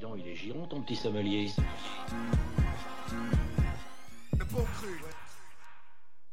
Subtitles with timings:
[0.00, 1.50] Dis donc, il est giron ton petit sommelier.
[4.38, 4.98] Le bon cru.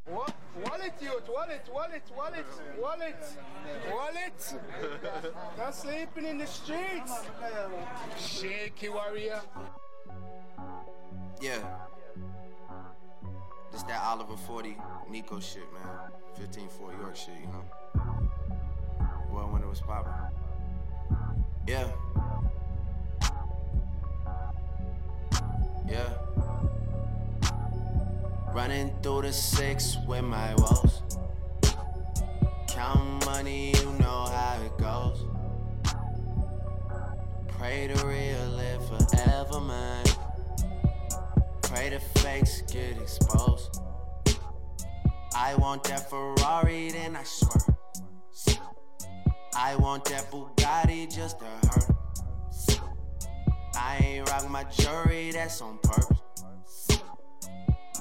[0.09, 0.25] Wa-
[0.63, 2.45] Wallet, yo, wallet, wallet, wallet,
[2.81, 3.37] wallet,
[3.91, 4.55] wallet.
[5.57, 7.25] Not sleeping in the streets.
[8.17, 9.41] Shaky warrior.
[11.41, 11.59] Yeah.
[13.73, 14.77] This that Oliver 40
[15.09, 16.09] Nico shit, man.
[16.37, 17.65] 15 Fort York shit, you know?
[19.29, 20.13] Well, when it was poppin'.
[21.67, 21.91] Yeah.
[29.27, 31.01] The six with my woes.
[32.69, 35.25] Count money, you know how it goes.
[37.49, 40.05] Pray to real live forever, man.
[41.61, 43.81] Pray the fakes get exposed.
[45.35, 47.75] I want that Ferrari, then I swear.
[49.57, 52.79] I want that Bugatti just to hurt.
[53.75, 56.17] I ain't rock my jewelry, that's on purpose.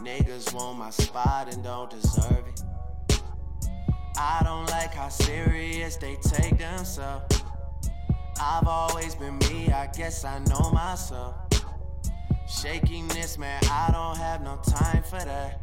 [0.06, 2.62] Niggas want my spot and don't deserve it.
[4.16, 7.42] I don't like how serious they take themselves.
[8.40, 11.34] I've always been me, I guess I know myself.
[12.46, 15.60] Shakiness, man, I don't have no time for that.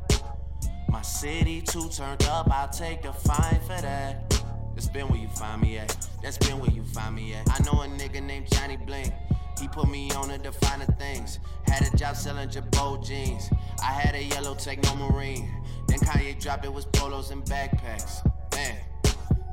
[0.89, 4.30] My city too turned up, I'll take the fine for that.
[4.75, 5.95] That's been where you find me at.
[6.22, 7.47] That's been where you find me at.
[7.50, 9.13] I know a nigga named Johnny Blink.
[9.59, 10.52] He put me on to the
[10.98, 11.40] things.
[11.68, 13.50] Had a job selling Jabot jeans.
[13.82, 15.50] I had a yellow techno marine.
[15.88, 18.24] Then Kanye dropped it was polos and backpacks.
[18.54, 18.78] Man,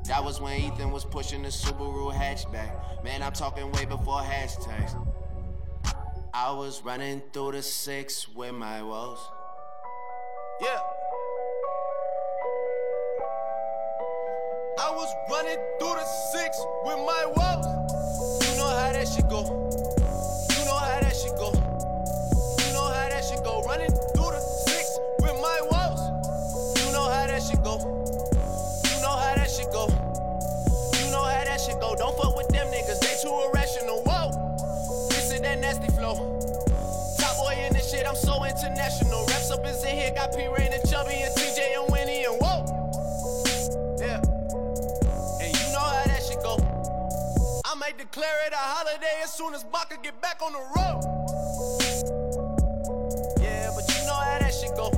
[0.05, 3.03] that was when Ethan was pushing the Subaru hatchback.
[3.03, 4.95] Man, I'm talking way before hashtags.
[6.33, 9.19] I was running through the six with my woes.
[10.61, 10.79] Yeah.
[14.79, 17.80] I was running through the six with my woes.
[19.01, 19.41] That shit go.
[19.41, 21.49] You know how that shit go.
[21.49, 23.63] You know how that shit go.
[23.65, 26.05] Running through the six with my woes.
[26.77, 27.81] You know how that shit go.
[27.81, 29.89] You know how that shit go.
[31.01, 31.95] You know how that shit go.
[31.95, 34.03] Don't fuck with them niggas, they too irrational.
[34.05, 34.37] Whoa,
[35.09, 36.37] this is that nasty flow.
[37.17, 39.25] Top boy in this shit, I'm so international.
[39.33, 42.37] Reps up is in here, got P Rain and Chubby and TJ and Winnie and
[42.37, 42.60] whoa.
[48.01, 51.05] Declare it a holiday as soon as Baka get back on the road.
[53.37, 54.89] Yeah, but you know how that shit go.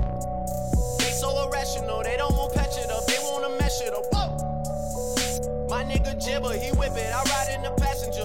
[1.03, 4.07] They so irrational, they don't want patch it up, they wanna mesh it up.
[4.07, 5.67] Whoa.
[5.67, 8.23] My nigga Jibber, he whip it, I ride in the passenger.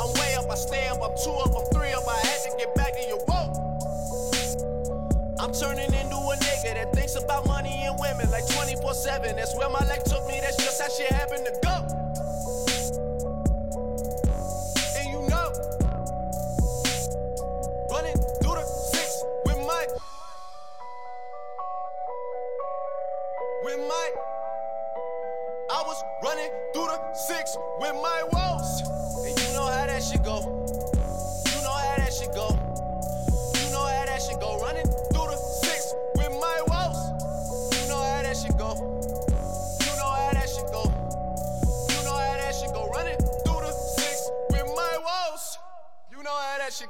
[0.00, 2.56] I'm way up, I stay up, I'm two up, I'm three up, I had to
[2.56, 3.52] get back to your whoa.
[5.44, 9.36] I'm turning into a nigga that thinks about money and women like 24 7.
[9.36, 12.03] That's where my life took me, that's just how shit happened to go.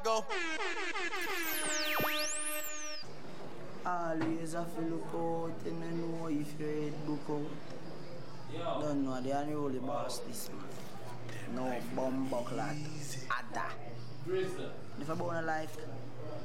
[0.03, 1.13] Know how that
[1.85, 2.15] shit go.
[3.87, 8.81] Always have to look out and I know if your head book out.
[8.81, 10.65] Don't know the unruly boss this man.
[11.55, 12.75] No bomb buckler.
[13.27, 13.67] Ada.
[15.01, 15.77] If I born a life,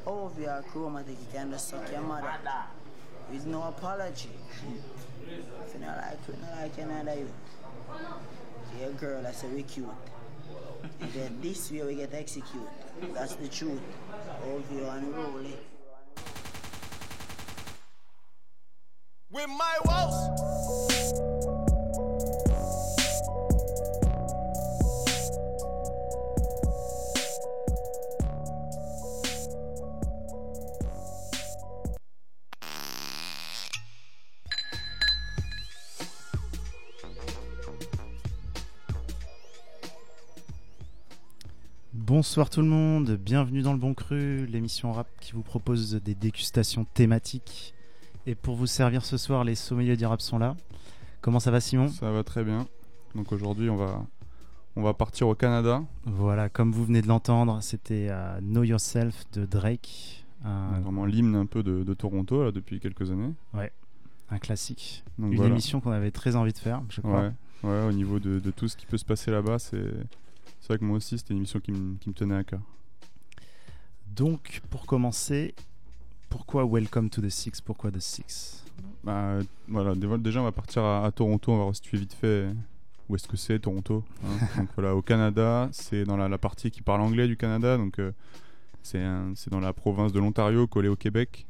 [0.05, 2.33] over your chromatic, you can just suck your mother.
[2.41, 2.65] Ada.
[3.31, 4.29] With no apology.
[5.27, 7.29] If you not like you, not like another you.
[8.79, 9.87] Your girl, I say we cute.
[11.13, 12.67] Then this way we get executed.
[13.13, 13.81] That's the truth.
[14.45, 15.55] Over you unruly.
[19.31, 21.38] With my woes.
[42.19, 46.15] Bonsoir tout le monde, bienvenue dans le Bon Cru, l'émission rap qui vous propose des
[46.15, 47.73] dégustations thématiques.
[48.25, 50.57] Et pour vous servir ce soir, les sommeliers du rap sont là.
[51.21, 51.87] Comment ça va Simon?
[51.87, 52.67] Ça va très bien.
[53.15, 54.05] Donc aujourd'hui, on va,
[54.75, 55.81] on va partir au Canada.
[56.03, 61.35] Voilà, comme vous venez de l'entendre, c'était euh, Know Yourself de Drake, un, Vraiment l'hymne
[61.35, 63.33] un peu de, de Toronto là, depuis quelques années.
[64.29, 65.05] un classique.
[65.17, 65.51] Donc Une voilà.
[65.51, 67.31] émission qu'on avait très envie de faire, je crois.
[67.63, 69.93] Ouais, ouais, au niveau de, de tout ce qui peut se passer là-bas, c'est
[70.59, 72.61] c'est vrai que moi aussi, c'était une émission qui, me- qui me tenait à cœur.
[74.15, 75.53] Donc, pour commencer,
[76.29, 77.61] pourquoi Welcome to the Six?
[77.61, 78.63] Pourquoi The Six?
[79.03, 82.47] Bah, voilà, dé- déjà on va partir à, à Toronto, on va resituer vite fait
[83.07, 84.03] où est-ce que c'est Toronto.
[84.23, 84.47] hein.
[84.57, 87.99] donc voilà, au Canada, c'est dans la, la partie qui parle anglais du Canada, donc
[87.99, 88.11] euh,
[88.83, 91.45] c'est dans la province de l'Ontario, collé au Québec.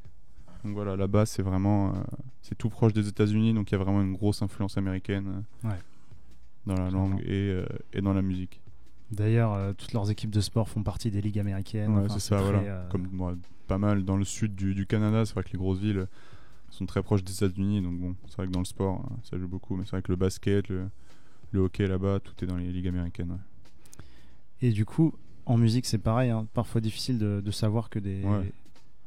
[0.63, 2.00] Donc voilà, là-bas c'est vraiment, euh,
[2.41, 5.69] c'est tout proche des États-Unis, donc il y a vraiment une grosse influence américaine euh,
[5.69, 5.79] Ouais.
[6.65, 7.63] dans la langue et,
[7.94, 8.61] et dans la musique.
[9.11, 11.91] D'ailleurs, euh, toutes leurs équipes de sport font partie des ligues américaines.
[11.95, 12.59] Ouais, Enfin, c'est ça, très, voilà.
[12.59, 13.35] euh, Comme moi,
[13.67, 16.07] pas mal dans le sud du, du Canada, c'est vrai que les grosses villes
[16.69, 19.38] sont très proches des États-Unis, donc bon, c'est vrai que dans le sport, euh, ça
[19.39, 20.88] joue beaucoup, mais c'est vrai que le basket, le,
[21.51, 23.31] le hockey là-bas, tout est dans les ligues américaines.
[23.31, 23.38] ouais.
[24.61, 25.13] Et du coup,
[25.45, 26.29] en musique, c'est pareil.
[26.29, 28.21] hein, Parfois difficile de, de savoir que des.
[28.23, 28.51] Ouais.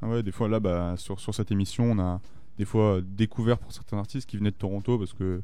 [0.00, 2.20] Ah ouais, des fois là, bah, sur, sur cette émission, on a
[2.58, 5.42] des fois découvert pour certains artistes qui venaient de Toronto parce que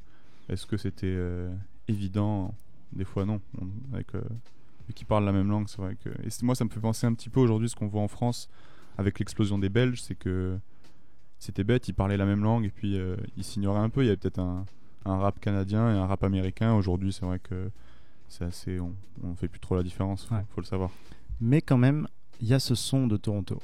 [0.49, 1.55] est-ce que c'était euh,
[1.87, 2.55] évident
[2.93, 3.40] Des fois non.
[3.61, 4.20] On- avec, euh,
[4.94, 6.08] qui parlent la même langue, c'est vrai que.
[6.08, 8.49] Et moi, ça me fait penser un petit peu aujourd'hui ce qu'on voit en France
[8.96, 10.58] avec l'explosion des Belges, c'est que
[11.38, 14.02] c'était bête, ils parlaient la même langue et puis euh, ils s'ignoraient un peu.
[14.02, 14.64] Il y avait peut-être un,
[15.05, 16.75] un rap canadien et un rap américain.
[16.75, 17.70] Aujourd'hui, c'est vrai que
[18.29, 18.81] c'est assez.
[18.81, 20.44] On, on fait plus trop la différence, faut, Ouais.
[20.55, 20.91] faut le savoir.
[21.41, 22.08] Mais quand même,
[22.41, 23.61] il y a ce son de Toronto.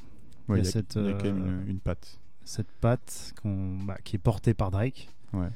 [0.48, 1.80] Ouais, Il y a y a, cette, il y a quand même euh, une, une
[1.80, 2.20] patte.
[2.44, 5.08] Cette patte bah, qui est portée par Drake.
[5.32, 5.48] Ouais.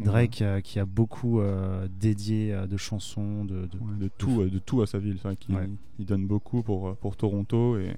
[0.00, 4.44] Drake euh, qui a beaucoup euh, dédié euh, de chansons, de, de- Ouais, de tout,
[4.44, 5.18] de tout à sa ville.
[5.24, 5.68] Ouais.
[5.98, 7.94] il donne beaucoup pour, pour Toronto et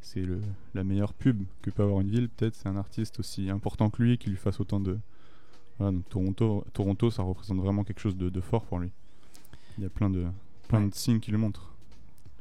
[0.00, 0.22] c'est
[0.74, 2.28] la meilleure pub que peut avoir une ville.
[2.28, 4.98] Peut-être c'est un artiste aussi important que lui qui lui fasse autant de.
[5.78, 8.90] Voilà, donc Toronto, Toronto, ça représente vraiment quelque chose de, de fort pour lui.
[9.76, 10.24] Il y a plein de,
[10.66, 10.88] plein Ouais.
[10.88, 11.72] de signes qui le montrent.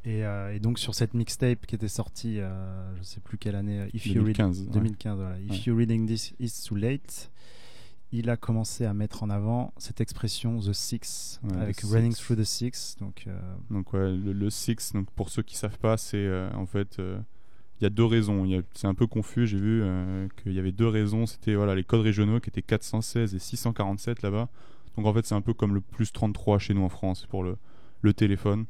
[0.05, 3.55] Et, euh, et donc sur cette mixtape qui était sortie, euh, je sais plus quelle
[3.55, 4.61] année, euh, If You Read 2015.
[4.61, 4.73] ouais.
[4.73, 5.39] 2015, voilà.
[5.41, 5.57] If Ouais.
[5.67, 7.29] You Reading This Is Too Late,
[8.11, 12.13] il a commencé à mettre en avant cette expression The Six, Ouais, avec The Running
[12.13, 12.23] Six.
[12.23, 12.95] Through the Six.
[12.99, 13.37] Donc, euh,
[13.69, 16.99] Donc ouais, le, le Six, donc pour ceux qui savent pas, c'est euh, en fait
[16.99, 17.19] euh,
[17.79, 18.47] il y a deux raisons.
[18.73, 19.45] C'est un peu confus.
[19.45, 19.83] J'ai vu
[20.41, 21.25] qu'il y avait deux raisons.
[21.27, 24.49] C'était voilà les codes régionaux qui étaient 416 et 647 là-bas.
[24.95, 27.43] Donc en fait c'est un peu comme le plus 33 chez nous en France pour
[27.43, 27.57] le,
[28.01, 28.65] le téléphone.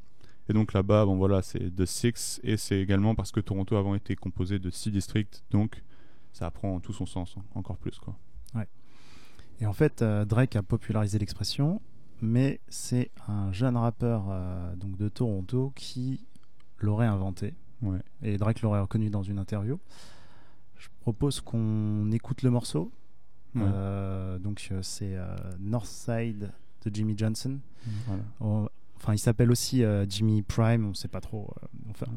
[0.49, 3.95] Et donc là-bas, bon voilà, c'est The Six et c'est également parce que Toronto avant
[3.95, 5.83] était composé de six districts, donc
[6.31, 8.15] ça prend tout son sens encore plus quoi.
[9.59, 11.81] Et en fait, euh, Drake a popularisé l'expression,
[12.21, 16.25] mais c'est un jeune rappeur euh, donc de Toronto qui
[16.79, 17.53] l'aurait inventé.
[17.81, 17.99] Ouais.
[18.21, 19.79] Et Drake l'aurait reconnu dans une interview.
[20.77, 22.91] Je propose qu'on écoute le morceau.
[23.55, 23.61] Ouais.
[23.65, 26.51] Euh, donc c'est euh, Northside
[26.85, 27.59] de Jimmy Johnson.
[28.07, 28.23] Voilà.
[28.41, 28.69] On-
[28.99, 31.53] Enfin, il s'appelle aussi euh, Jimmy Prime, on sait pas trop.
[31.91, 32.07] enfin,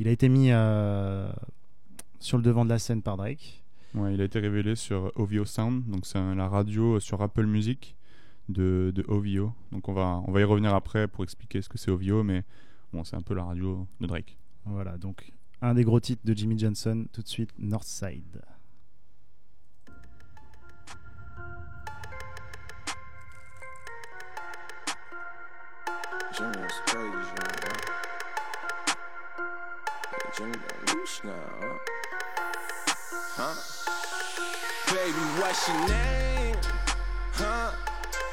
[0.00, 0.48] il a été mis
[2.18, 3.62] sur le devant de la scène par Drake.
[3.94, 7.96] Ouais, il a été révélé sur OVO Sound, donc c'est la radio sur Apple Music
[8.48, 9.52] de, de OVO.
[9.72, 12.44] Donc on va, on va y revenir après pour expliquer ce que c'est OVO, mais
[12.92, 14.36] bon, c'est un peu la radio de Drake.
[14.66, 18.42] Voilà, donc un des gros titres de Jimmy Johnson, tout de suite Northside.
[26.36, 26.52] Jimmy
[26.84, 27.30] crazy,
[30.36, 31.75] Jimmy got loose now,
[35.06, 36.56] Baby, what's your name?
[37.34, 37.70] Huh?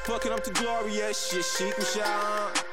[0.06, 2.64] Fucking up to Gloria, shit, she can shout.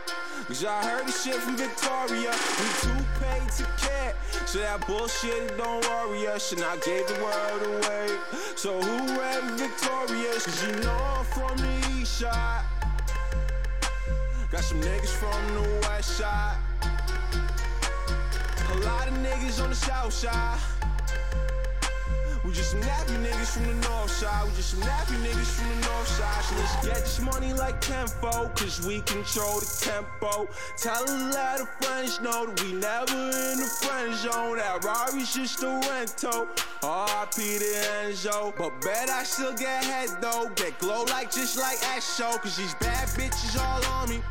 [0.48, 2.32] Cause I heard the shit from Victoria.
[2.34, 4.16] We too paid to care.
[4.48, 6.52] So that bullshit don't worry us.
[6.52, 8.18] And I gave the world away.
[8.56, 10.46] So who read Victorious?
[10.46, 12.66] Cause you know I'm from the east side.
[14.50, 16.58] Got some niggas from the west side.
[18.68, 20.58] A lot of niggas on the south side.
[22.52, 24.44] We just some nappy niggas from the north side.
[24.44, 26.44] We just some nappy niggas from the north side.
[26.44, 30.50] So let's get this money like tenfold, cause we control the tempo.
[30.76, 34.58] Tell a lot of friends know that we never in the friend zone.
[34.58, 36.46] That Rari's just a rental.
[36.84, 37.60] R.I.P.
[37.60, 37.66] to
[38.04, 38.54] Enzo.
[38.58, 40.52] But bet I still get head though.
[40.56, 44.22] Get glow like just like Esho, cause these bad bitches all on me.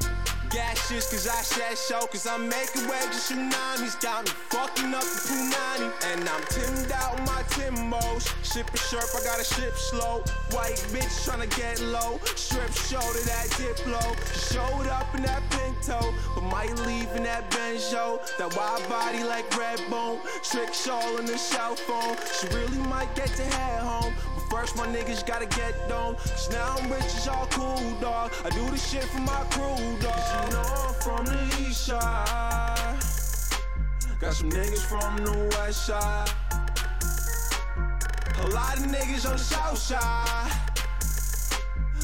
[0.51, 4.01] Gas just cause I said so, cause I'm making waves of tsunamis.
[4.03, 5.93] Got me fucking up the Punani.
[6.11, 8.27] And I'm timmed out my Timbos.
[8.45, 10.25] Sipping syrup, I gotta sip slow.
[10.51, 12.19] White bitch tryna get low.
[12.35, 14.03] Strip shoulder that Diplo.
[14.51, 18.19] Showed up in that Pinto, but might leave in that Benzo.
[18.39, 20.19] That wild body like Redbone.
[20.43, 22.17] Trick all in the cell phone.
[22.41, 24.13] She really might get to head home.
[24.51, 26.17] First, my niggas gotta get done.
[26.17, 28.33] Cause now I'm rich, it's all cool, dog.
[28.45, 30.19] I do this shit for my crew, dog.
[30.45, 32.99] You know I'm from the east side.
[34.19, 36.31] Got some niggas from the west side.
[38.41, 40.51] A lot of niggas on the south side.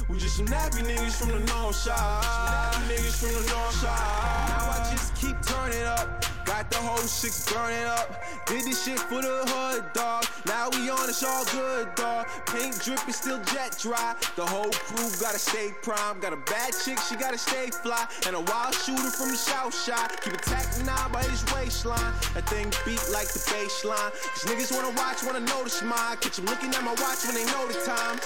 [0.08, 2.22] We just some nappy niggas from the north side.
[2.22, 4.48] Nappy niggas from the north side.
[4.50, 6.24] Now I just keep turning up.
[6.46, 8.22] Got the whole six burning up.
[8.46, 10.24] Did this shit for the hood, dog.
[10.46, 12.28] Now we on, it's all good, dog.
[12.46, 14.14] Paint dripping, still jet dry.
[14.36, 16.20] The whole crew gotta stay prime.
[16.20, 18.06] Got a bad chick, she gotta stay fly.
[18.28, 20.22] And a wild shooter from the south side.
[20.22, 22.14] Keep attacking now by his waistline.
[22.34, 24.14] That thing beat like the baseline.
[24.14, 26.16] Cause niggas wanna watch, wanna notice mine.
[26.20, 28.20] Catch 'em looking at my watch when they know the time.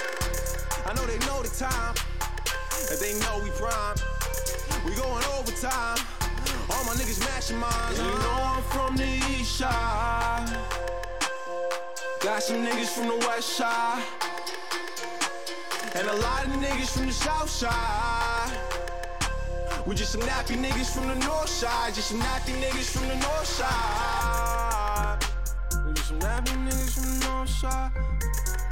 [0.91, 1.95] I know they know the time.
[2.91, 3.95] And they know we prime.
[4.85, 5.99] We going overtime.
[6.69, 8.01] All my niggas mashing minds.
[8.01, 10.51] And you know I'm from the east side.
[12.21, 14.03] Got some niggas from the west side.
[15.95, 18.51] And a lot of niggas from the south side.
[19.87, 21.95] We just some nappy niggas from the north side.
[21.95, 25.25] Just some nappy niggas from the north side.
[25.87, 27.93] We just some nappy niggas from the north side.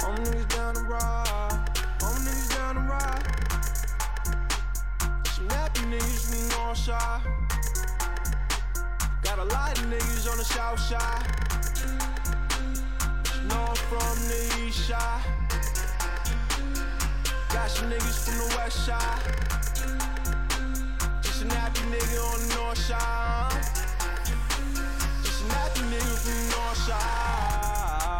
[0.03, 1.68] All my niggas down the ride.
[2.09, 3.23] My niggas down the ride.
[5.27, 7.21] Some nappy niggas from the north side.
[9.21, 11.25] Got a lot of niggas on the south side.
[13.51, 15.23] I'm from the east side.
[17.53, 19.21] Got some niggas from the west side.
[21.21, 23.63] Just a nappy nigga on the north side.
[25.21, 28.17] Just a nappy nigga from the north side.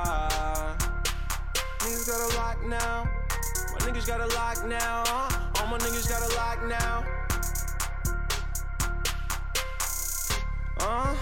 [1.79, 3.18] Niggas got a lock now.
[3.89, 5.03] Niggas got a lock now.
[5.59, 7.03] All my niggas got a lock now.
[10.79, 11.15] Uh.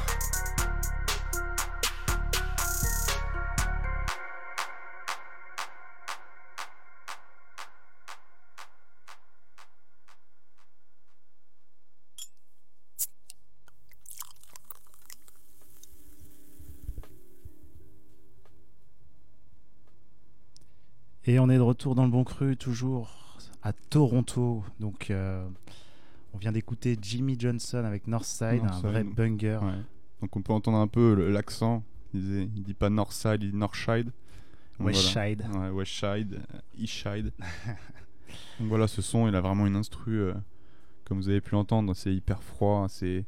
[21.29, 24.63] Et on est de retour dans le bon cru, toujours à Toronto.
[24.79, 25.45] Donc, euh,
[26.33, 28.85] on vient d'écouter Jimmy Johnson avec Northside, un Northside.
[28.85, 29.59] vrai banger.
[29.61, 29.81] Ouais.
[30.21, 31.83] Donc on peut entendre un peu l'accent.
[32.13, 34.11] Il, il dit pas Northside, il dit Northside.
[34.79, 35.43] Westside.
[35.49, 35.69] Voilà.
[35.69, 37.33] Ouais, Westside, euh, Eastside.
[38.59, 40.33] Donc voilà, ce son, il a vraiment une instru, euh,
[41.03, 42.85] comme vous avez pu l'entendre, c'est hyper froid.
[42.87, 43.25] C'est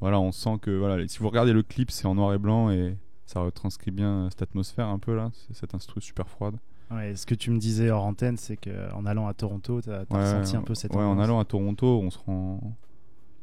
[0.00, 2.70] voilà, on sent que voilà, si vous regardez le clip, c'est en noir et blanc
[2.70, 5.30] et ça retranscrit bien cette atmosphère un peu là.
[5.52, 6.58] Cette instru super froide.
[6.94, 10.00] Ouais, ce que tu me disais hors antenne, c'est qu'en allant à Toronto, tu as,
[10.10, 12.60] Ouais, ressenti un peu cette ouais, en allant à Toronto, on se rend.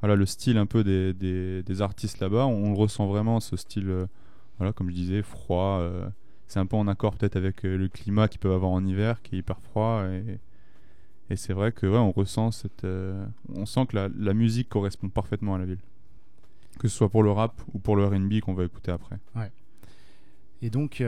[0.01, 3.58] Voilà, le style un peu des, des, des artistes là-bas, on, le ressent vraiment, ce
[3.58, 4.06] style, euh,
[4.58, 5.79] voilà, comme je disais, froid.
[5.82, 6.08] euh,
[6.48, 9.22] c'est un peu en accord peut-être avec euh, le climat qu'ils peuvent avoir en hiver,
[9.22, 10.03] qui est hyper froid.
[10.06, 10.39] Et,
[11.29, 12.86] et c'est vrai que ouais, on ressent cette.
[13.56, 15.82] on sent que la, la musique correspond parfaitement à la ville.
[16.79, 19.18] Que ce soit pour le rap ou pour le RB qu'on va écouter après.
[20.62, 21.03] Et donc,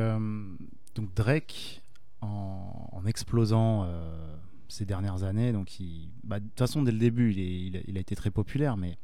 [0.96, 1.81] donc Drake,
[2.22, 4.36] en, en explosant euh,
[4.68, 5.70] ces dernières années, donc
[6.24, 8.32] bah, de toute façon dès le début, il, est- il a, il a été très
[8.32, 8.98] populaire, mais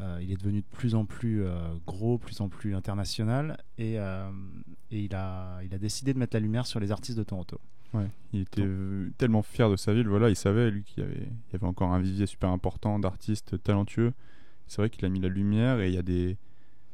[0.00, 3.94] euh, il est devenu de plus en plus euh, gros, plus en plus international, et,
[3.94, 7.58] et il, a, il a décidé de mettre la lumière sur les artistes de Toronto.
[7.94, 10.08] Ouais, il était Donc- tellement fier de sa ville.
[10.08, 12.98] Voilà, il savait lui qu'il y avait, il y avait encore un vivier super important
[12.98, 14.12] d'artistes talentueux.
[14.66, 16.36] C'est vrai qu'il a mis la lumière et il y a des,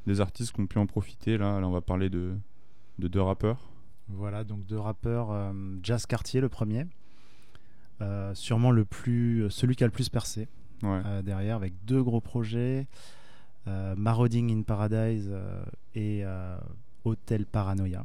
[0.06, 1.36] des artistes qui ont pu en profiter.
[1.36, 2.34] Là, là on va parler de,
[3.00, 3.58] de deux rappeurs.
[4.08, 6.86] Voilà, donc deux rappeurs, euh, Jazz Cartier le premier,
[8.00, 10.48] euh, sûrement le plus, celui qui a le plus percé.
[10.82, 12.86] Ouais, euh, derrière avec deux gros projets
[13.66, 15.30] Marauding in Paradise
[15.94, 16.22] et
[17.04, 18.04] Hotel Paranoia.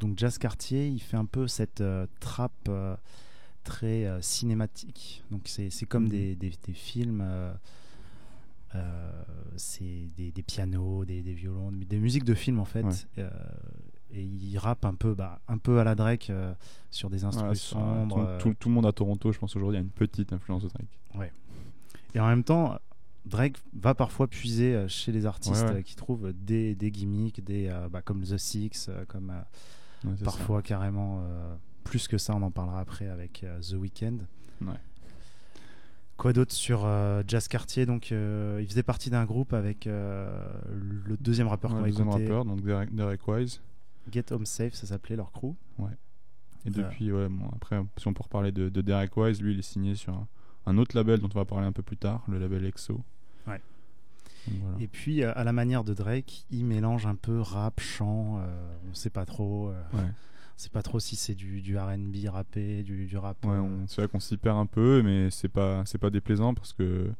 [0.00, 1.82] Donc Jazz Cartier, il fait un peu cette
[2.20, 2.70] trappe
[3.64, 5.22] très cinématique.
[5.30, 6.08] Donc c'est comme Mhm.
[6.08, 7.22] des, des- des films,
[9.56, 12.84] c'est des, des pianos, des, des violons, des musiques de films en fait.
[12.84, 13.28] Ouais.
[14.12, 16.54] Et il rappe un peu, bah, un peu à la Drake euh,
[16.90, 18.16] sur des instruments Ouais, sombres.
[18.16, 20.62] tout, euh, tout- tout le monde à Toronto, je pense aujourd'hui, a une petite influence
[20.62, 21.30] de Drake.
[22.14, 22.78] Et en même temps,
[23.26, 25.82] Drake va parfois puiser euh, chez les artistes Ouais, ouais.
[25.82, 29.30] qui trouvent des, des gimmicks, des, euh, bah, comme The Six, comme
[30.04, 30.24] Ouais, ça.
[30.24, 31.22] parfois carrément
[31.84, 34.18] plus que ça, on en parlera après avec The Weeknd.
[34.62, 34.72] Ouais.
[36.16, 37.84] Quoi d'autre sur euh, Jazz Cartier?
[37.86, 40.28] Donc, euh, il faisait partie d'un groupe avec euh,
[40.72, 43.60] le deuxième rappeur Ouais, qu'on va deuxième écouter, rappeur, donc Derek, Derek Wise.
[44.10, 45.54] Get Home Safe, ça s'appelait leur crew.
[46.64, 46.70] Et Euh.
[46.72, 49.62] depuis, ouais, bon, après, si on peut reparler de, de Derek Wise, lui, il est
[49.62, 50.26] signé sur un,
[50.66, 53.00] un autre label dont on va parler un peu plus tard, le label EXO.
[53.46, 53.60] Ouais.
[54.48, 54.76] Donc, voilà.
[54.80, 58.76] Et puis, euh, à la manière de Drake, il mélange un peu rap, chant, euh,
[58.90, 59.68] on sait pas trop.
[59.70, 60.00] euh, Ouais.
[60.02, 63.44] On sait pas trop si c'est du, du RB rappé, du, du rap.
[63.44, 66.52] Ouais, euh, c'est vrai qu'on s'y perd un peu, mais c'est pas, c'est pas déplaisant
[66.52, 67.12] parce que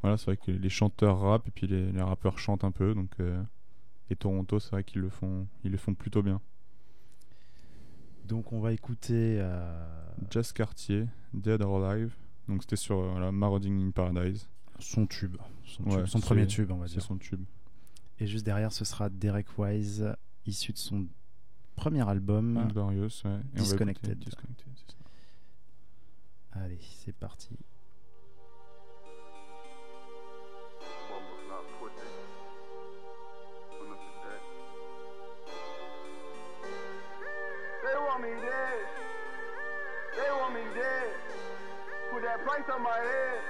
[0.00, 2.94] voilà, c'est vrai que les chanteurs rappent et puis les, les rappeurs chantent un peu,
[2.94, 3.10] donc
[4.12, 6.40] et Toronto, c'est vrai qu'ils le font, ils le font plutôt bien.
[8.26, 9.38] Donc on va écouter.
[9.40, 9.84] euh,
[10.30, 12.14] Jazz Cartier, Dead or Alive,
[12.48, 16.76] donc c'était sur euh, voilà, Marauding in Paradise, son tube, son, Ouais, premier tube, on
[16.76, 17.02] va dire.
[17.02, 17.44] son tube.
[18.18, 20.14] Et juste derrière, ce sera Derek Wise,
[20.46, 21.08] issu de son
[21.74, 22.68] premier album.
[22.72, 23.40] Glorious, ouais.
[23.54, 24.24] Disconnected.
[26.52, 27.48] Allez, c'est parti.
[40.52, 41.08] Me dead.
[42.12, 43.40] Put that price on my head.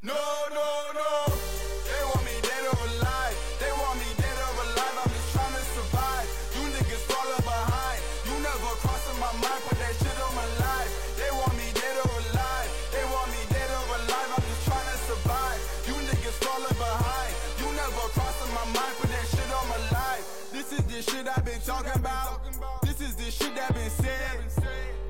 [0.00, 0.16] No,
[0.48, 1.12] no, no.
[1.28, 3.36] They want me dead or alive.
[3.60, 4.96] They want me dead or alive.
[5.04, 6.24] I'm just trying to survive.
[6.56, 8.00] You niggas falling behind.
[8.24, 9.60] You never crossing my mind.
[9.68, 10.88] Put that shit on my life.
[11.20, 12.68] They want me dead or alive.
[12.88, 14.30] They want me dead or alive.
[14.40, 15.60] I'm just trying to survive.
[15.84, 17.32] You niggas falling behind.
[17.60, 18.92] You never crossing my mind.
[19.04, 20.48] Put that shit on my life.
[20.48, 22.40] This is the shit I've been talking about.
[22.88, 24.63] This is the shit that been said.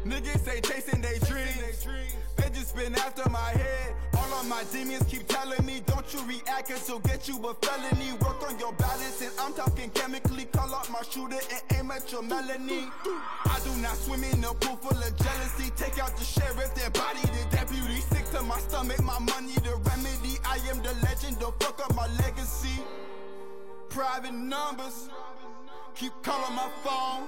[0.05, 1.87] Niggas say chasing they dreams.
[2.37, 3.95] They just been after my head.
[4.19, 7.55] All of my demons keep telling me, don't you react, cause it'll get you a
[7.55, 8.13] felony.
[8.21, 10.45] Work on your balance, and I'm talking chemically.
[10.47, 12.89] Call out my shooter and aim at your melanie.
[13.47, 15.71] I do not swim in a pool full of jealousy.
[15.77, 18.01] Take out the sheriff, their body, the deputy.
[18.01, 20.39] Sick to my stomach, my money, the remedy.
[20.45, 22.83] I am the legend, don't fuck up my legacy.
[23.89, 25.09] Private numbers,
[25.95, 27.27] keep calling my phone.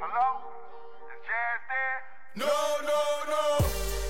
[0.00, 0.53] Hello?
[2.36, 2.50] No,
[2.82, 3.00] no,
[3.30, 3.62] no.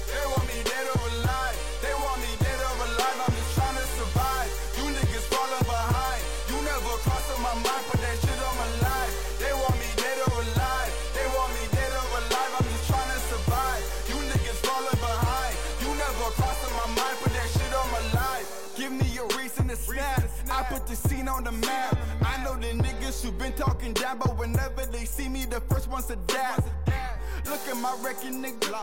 [0.09, 1.57] They want me dead or alive.
[1.85, 3.21] They want me dead or alive.
[3.21, 4.49] I'm just trying to survive.
[4.81, 6.25] You niggas falling behind.
[6.49, 7.85] You never crossing my mind.
[7.85, 9.13] Put that shit on my life.
[9.37, 10.93] They want me dead or alive.
[11.13, 12.53] They want me dead or alive.
[12.57, 13.85] I'm just trying to survive.
[14.09, 15.55] You niggas falling behind.
[15.85, 17.17] You never crossing my mind.
[17.21, 18.49] Put that shit on my life.
[18.73, 20.25] Give me a reason to snap.
[20.49, 21.93] I put the scene on the map.
[22.25, 25.93] I know the niggas who been talking down, but whenever they see me, the first
[25.93, 26.65] ones to dap.
[27.45, 28.75] Look at my record, nigga.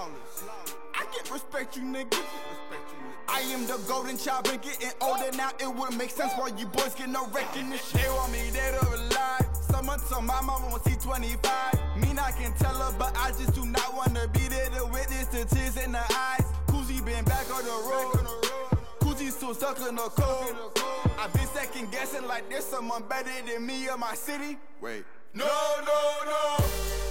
[0.94, 2.22] I get respect you, nigga.
[3.28, 5.52] I am the golden child, been getting older now.
[5.60, 8.00] It wouldn't make sense why you boys get no recognition.
[8.00, 9.48] They want me dead or alive.
[9.54, 12.02] Someone told my mama on C25.
[12.02, 15.26] Mean I can tell her, but I just do not wanna be there to witness
[15.28, 16.46] the tears in the eyes.
[16.68, 18.28] Kuzi been back on the road.
[19.00, 20.56] Kuzi still stuck in the cold.
[21.18, 24.58] I've been second guessing like there's someone better than me in my city.
[24.82, 25.04] Wait.
[25.34, 26.44] No, no, no.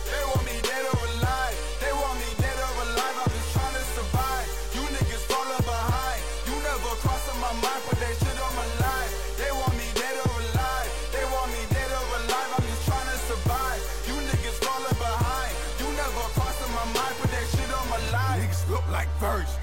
[0.04, 1.56] They want me dead or alive.
[1.80, 3.16] They want me dead or alive.
[3.16, 4.44] I'm just trying to survive.
[4.76, 6.20] You niggas falling behind.
[6.44, 7.80] You never crossing my mind.
[7.88, 9.08] Put that shit on my life.
[9.40, 10.88] They want me dead or alive.
[11.16, 12.50] They want me dead or alive.
[12.60, 13.80] I'm just trying to survive.
[14.04, 15.52] You niggas falling behind.
[15.80, 17.14] You never crossing my mind.
[17.24, 18.36] Put that shit on my life.
[18.36, 19.56] Niggas look like virgins.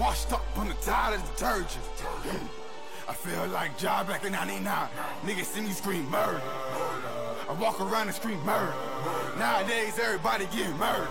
[0.00, 1.84] Washed up on the tide of detergent.
[3.04, 4.64] I feel like job back in 99.
[5.28, 6.40] Niggas see me scream murder.
[7.48, 8.74] I walk around and scream murder.
[9.38, 11.08] Nowadays, everybody getting murdered.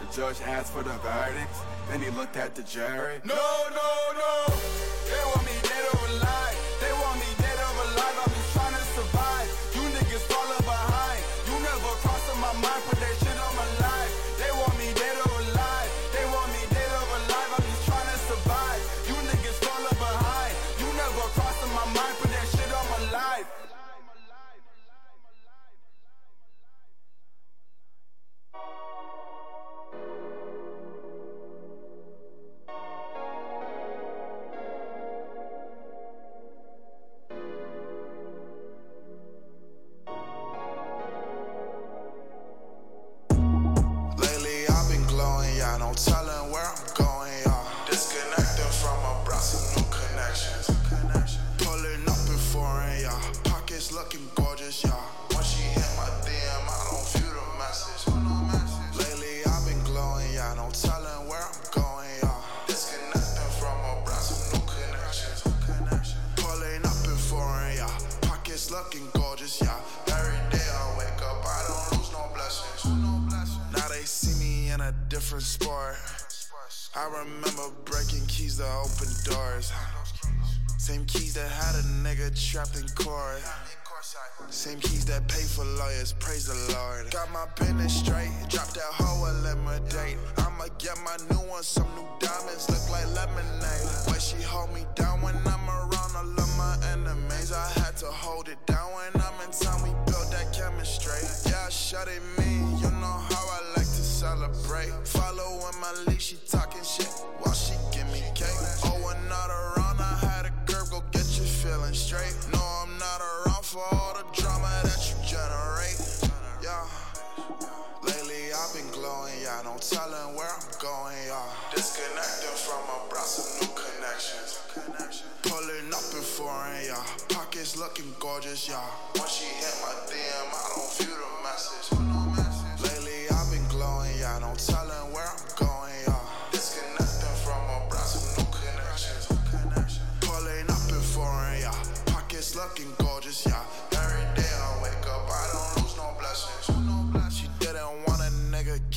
[0.00, 1.54] The judge asked for the verdict,
[1.88, 3.18] then he looked at the jury.
[3.24, 4.54] No, no, no.
[5.08, 6.01] They want me dead or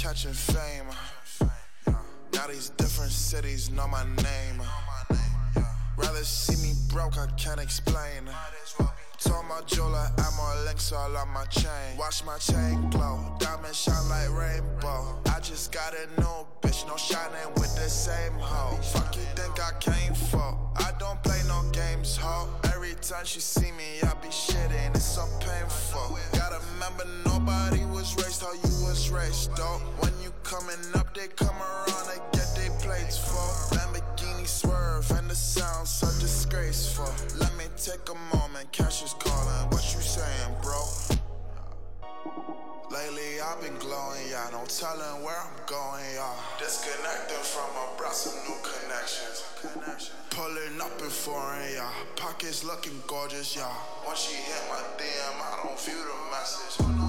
[0.06, 0.86] catching fame.
[1.42, 1.46] Uh,
[1.88, 1.94] uh.
[2.32, 4.62] Now these different cities know my name.
[4.62, 5.64] Uh.
[5.98, 8.30] Rather see me broke, I can't explain.
[9.26, 11.98] Told my jeweler I'm more links all on my chain.
[11.98, 15.18] Watch my chain glow, diamonds shine like rainbow.
[15.34, 18.78] I just got a new bitch, no shining with the same hoe.
[18.94, 20.56] Fuck you think I came for?
[20.78, 22.48] I don't play no games, hoe.
[22.66, 26.20] Every time she see me, I be shitting, it's so painful.
[26.34, 29.82] Gotta remember nobody was raised how you was raised, though.
[30.02, 33.76] When you coming up, they come around and get their plates full.
[34.48, 37.12] Swerve and the sound so disgraceful.
[37.40, 39.70] Let me take a moment, cash is calling.
[39.70, 40.82] What you saying, bro?
[42.92, 44.48] Lately I've been glowing, yeah.
[44.52, 46.34] No telling where I'm going, yeah.
[46.60, 49.44] Disconnecting from my brand, some new connections.
[50.30, 51.90] Pulling up in foreign, yeah.
[52.16, 53.72] Pockets looking gorgeous, y'all.
[54.06, 57.05] Once she hit my DM, I don't view the message.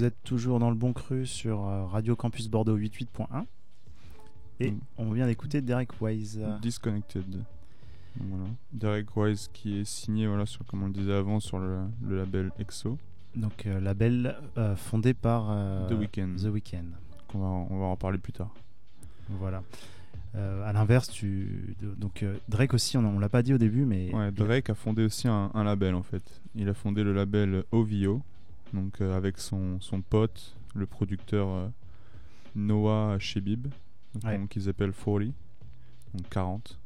[0.00, 3.44] Vous êtes toujours dans le bon cru sur euh, Radio Campus Bordeaux 88.1.
[4.60, 4.78] Et Mm.
[4.96, 6.40] on vient d'écouter Derek Wise.
[6.62, 7.44] Disconnected.
[8.18, 8.44] Voilà.
[8.72, 12.16] Derek Wise qui est signé, voilà, sur, comme on le disait avant, sur le, le
[12.16, 12.96] label EXO.
[13.36, 16.36] Donc euh, label euh, fondé par euh, The Weeknd.
[16.38, 16.84] The Weeknd.
[17.28, 18.54] qu'on va, on va en parler plus tard.
[19.28, 19.62] Voilà.
[20.34, 24.30] À l'inverse, tu donc Drake aussi, on, on l'a pas dit au début, mais Ouais,
[24.32, 26.40] Drake a fondé aussi un, un label en fait.
[26.54, 28.22] Il a fondé le label OVO,
[28.72, 31.68] donc euh, avec son, son pote, le producteur euh,
[32.54, 33.68] Noah Shebib,
[34.14, 34.38] donc, Ouais.
[34.38, 35.32] donc ils appellent 40,
[36.14, 36.78] donc 40.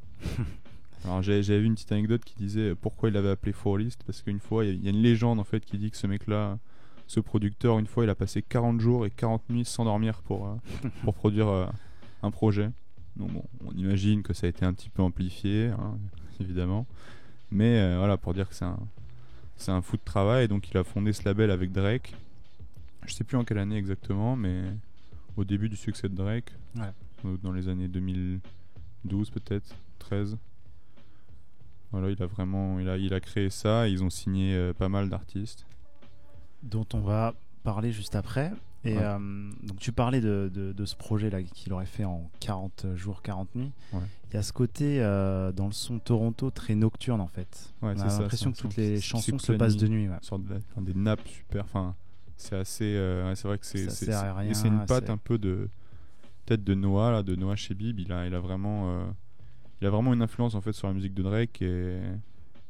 [1.03, 4.03] Alors j'ai- j'avais vu une petite anecdote qui disait pourquoi il l'avait appelé 40, c'est
[4.03, 5.91] parce qu'une fois il y a- il y, a une légende en fait qui dit
[5.91, 6.57] que ce mec-là,
[7.07, 10.47] ce producteur, une fois il a passé 40 jours et 40 nuits sans dormir pour,
[10.47, 10.55] euh,
[11.03, 11.67] pour produire euh,
[12.23, 12.71] un projet.
[13.17, 15.97] Donc bon, on imagine que ça a été un petit peu amplifié, hein,
[16.39, 16.85] évidemment.
[17.51, 18.79] Mais euh, voilà, pour dire que c'est un,
[19.57, 20.47] c'est un fou de travail.
[20.47, 22.13] Donc il a fondé ce label avec Drake.
[23.05, 24.63] Je sais plus en quelle année exactement, mais
[25.37, 26.51] au début du succès de Drake.
[26.75, 26.91] Ouais.
[27.25, 30.37] euh, Dans les années 2012 peut-être, 13.
[31.91, 33.87] Voilà, il a vraiment, il a, il a créé ça.
[33.87, 35.65] Ils ont signé euh, pas mal d'artistes.
[36.63, 38.51] dont on va parler juste après.
[38.85, 39.03] Et Ouais.
[39.03, 42.85] euh, donc tu parlais de, de- de ce projet là qu'il aurait fait en 40
[42.95, 43.71] jours, 40 nuits.
[43.93, 43.99] Ouais.
[44.31, 47.73] Il y a ce côté euh, dans le son Toronto très nocturne en fait.
[47.81, 50.07] Ouais, on a l'impression que toutes les chansons se passent de nuit.
[50.21, 51.63] sorte de- enfin, des nappes super.
[51.63, 51.95] Enfin,
[52.37, 52.83] c'est assez.
[52.95, 55.67] euh, c'est vrai que c'est C'est une patte assez- un peu de
[56.45, 57.99] peut-être de Noah là, de Noah Shebib.
[57.99, 59.05] Il a il a vraiment
[59.81, 61.99] il a vraiment une influence en fait sur la musique de Drake et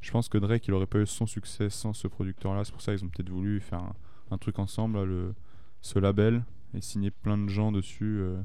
[0.01, 2.63] je pense que Drake il aurait pas eu son succès sans ce producteur là.
[2.63, 3.93] C'est pour ça qu'ils ont peut-être voulu faire un,
[4.31, 5.33] un truc ensemble là, le
[5.85, 6.43] ce label
[6.73, 8.17] et signer plein de gens dessus.
[8.19, 8.41] euh,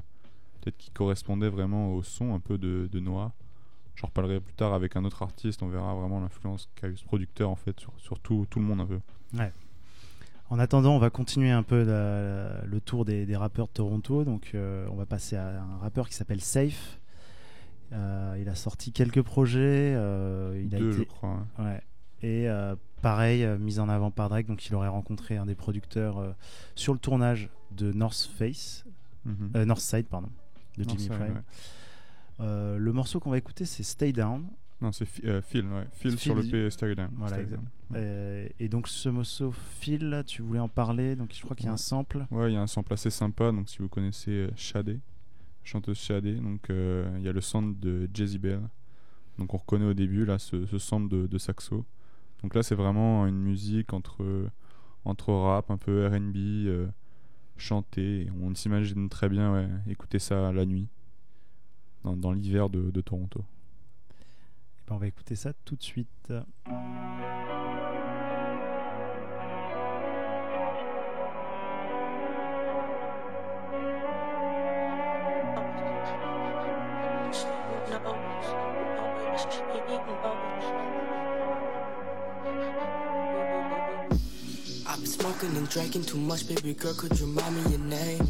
[0.61, 3.33] peut-être qui correspondaient vraiment au son un peu de, de Noah.
[3.97, 7.05] J'en reparlerai plus tard avec un autre artiste, on verra vraiment l'influence qu'a eu ce
[7.05, 9.01] producteur en fait sur, sur tout, tout le monde un peu.
[10.51, 14.25] En attendant, on va continuer un peu la- le tour des, des rappeurs de Toronto.
[14.25, 16.99] Donc, euh, on va passer à un rappeur qui s'appelle Safe.
[17.93, 19.95] Euh, il a sorti quelques projets.
[19.97, 21.47] euh, il a Deux, été, je crois.
[21.59, 21.65] ouais.
[21.65, 21.81] Ouais.
[22.23, 25.55] Et euh, pareil, euh, mise en avant par Drake, donc il aurait rencontré un des
[25.55, 26.33] producteurs euh,
[26.75, 28.85] sur le tournage de North Face,
[29.27, 29.65] Mhm.
[29.65, 30.29] North Side, pardon,
[30.79, 31.43] de Jimmy ça, Prime.
[32.39, 32.79] ouais.
[32.79, 34.47] Le morceau qu'on va écouter, c'est Stay Down.
[34.81, 35.87] Non, c'est euh, Phil, ouais.
[35.93, 36.69] Phil, Phil sur le P
[37.17, 37.61] Voilà, exact.
[37.95, 41.69] Euh, et donc ce morceau Phil, tu voulais en parler, donc je crois qu'il y
[41.69, 42.27] a un sample.
[42.31, 43.53] Ouais, il y a un sample assez sympa.
[43.53, 44.99] Donc, si vous connaissez Shadé,
[45.65, 48.61] chanteuse Shadé, donc euh, il y a le sample de Jezebel.
[49.39, 51.85] Donc, on reconnaît au début là ce, ce sample de, de saxo.
[52.43, 54.41] Donc là, c'est vraiment une musique entre
[55.33, 56.89] rap, un peu R&B, euh,
[57.57, 58.29] chanté.
[58.41, 60.89] On s'imagine très bien écouter ça la nuit
[62.05, 63.41] dans, l'hiver de, Toronto.
[63.41, 66.33] Et ben, on va écouter ça tout de suite.
[85.71, 86.95] Drinking too much, baby girl.
[86.95, 88.27] Could you remind me your name?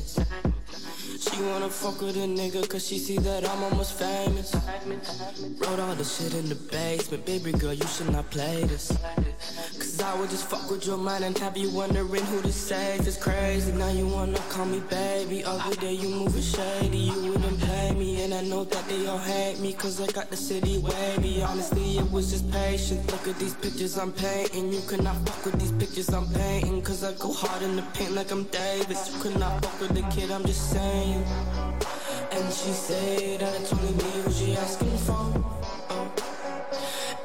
[1.19, 4.55] She wanna fuck with a nigga cause she see that I'm almost famous.
[4.55, 8.93] Wrote all the shit in the basement, baby girl, you should not play this.
[10.01, 13.07] Cause I would just fuck with your mind and have you wondering who to save.
[13.07, 15.45] It's crazy, now you wanna call me baby.
[15.45, 18.23] Other day you moving shady, you wouldn't pay me.
[18.25, 21.43] And I know that they all hate me cause I got the city wavy.
[21.43, 23.13] Honestly, it was just patience.
[23.13, 24.73] Look at these pictures I'm painting.
[24.73, 26.81] You cannot fuck with these pictures I'm painting.
[26.81, 29.13] Cause I go hard in the paint like I'm Davis.
[29.13, 31.25] You cannot fuck with the kid, I'm just saying.
[32.33, 35.45] And she said that it's only me who she asking for.
[35.91, 36.13] Oh.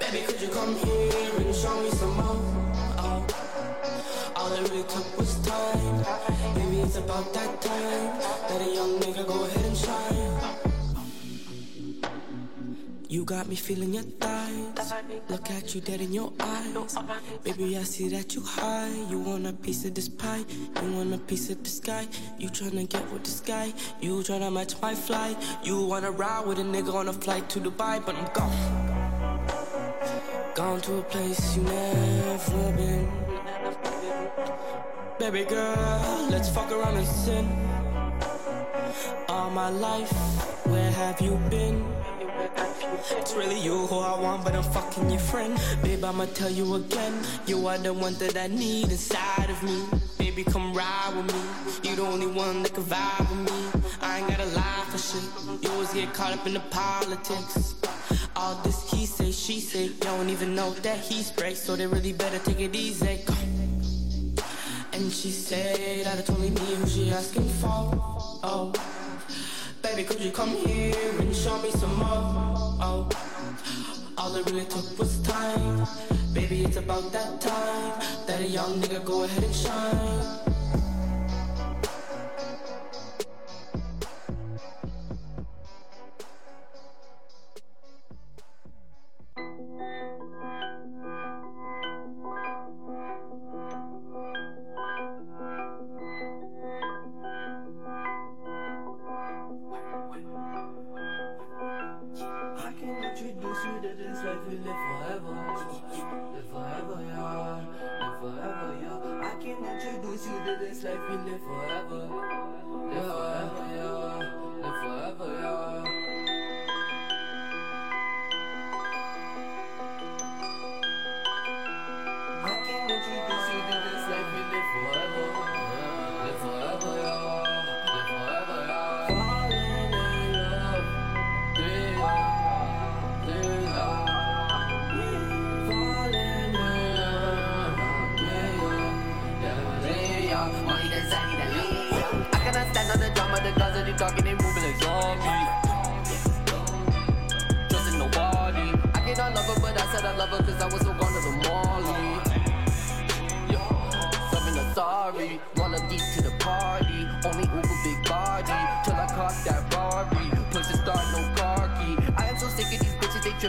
[0.01, 2.44] Baby, could you come here and show me some more?
[4.57, 6.05] It took was time.
[6.55, 10.15] Maybe it's about that time that a young nigga go ahead and shine.
[13.09, 14.93] You got me feeling your thighs.
[15.27, 16.97] Look at you dead in your eyes.
[17.43, 18.93] Baby, I see that you high.
[19.09, 20.45] You want a piece of this pie.
[20.81, 22.07] You want a piece of the sky.
[22.39, 23.73] You tryna get with this guy.
[23.99, 25.35] You tryna match my flight.
[25.63, 28.55] You wanna ride with a nigga on a flight to Dubai, but I'm gone.
[30.55, 33.24] Gone to a place you never been.
[35.31, 37.49] Baby girl, let's fuck around and sin.
[39.27, 40.11] All my life,
[40.67, 41.83] where have you been?
[43.09, 45.59] It's really you who I want, but I'm fucking your friend.
[45.81, 47.23] Babe, I'ma tell you again.
[47.47, 49.85] You are the one that I need inside of me.
[50.19, 51.89] Baby, come ride with me.
[51.89, 53.81] You the only one that can vibe with me.
[54.01, 55.27] I ain't gotta lie for shit.
[55.63, 57.73] You always get caught up in the politics.
[58.35, 59.85] All this he say, she say.
[59.85, 63.23] You don't even know that he's straight, so they really better take it easy.
[64.95, 67.91] And she said that it's only me who she asking for.
[68.43, 68.71] Oh.
[69.81, 72.07] Baby, could you come here and show me some more?
[72.79, 73.09] Oh,
[74.17, 75.85] all it really took was time.
[76.33, 80.54] Baby, it's about that time that a young nigga go ahead and shine.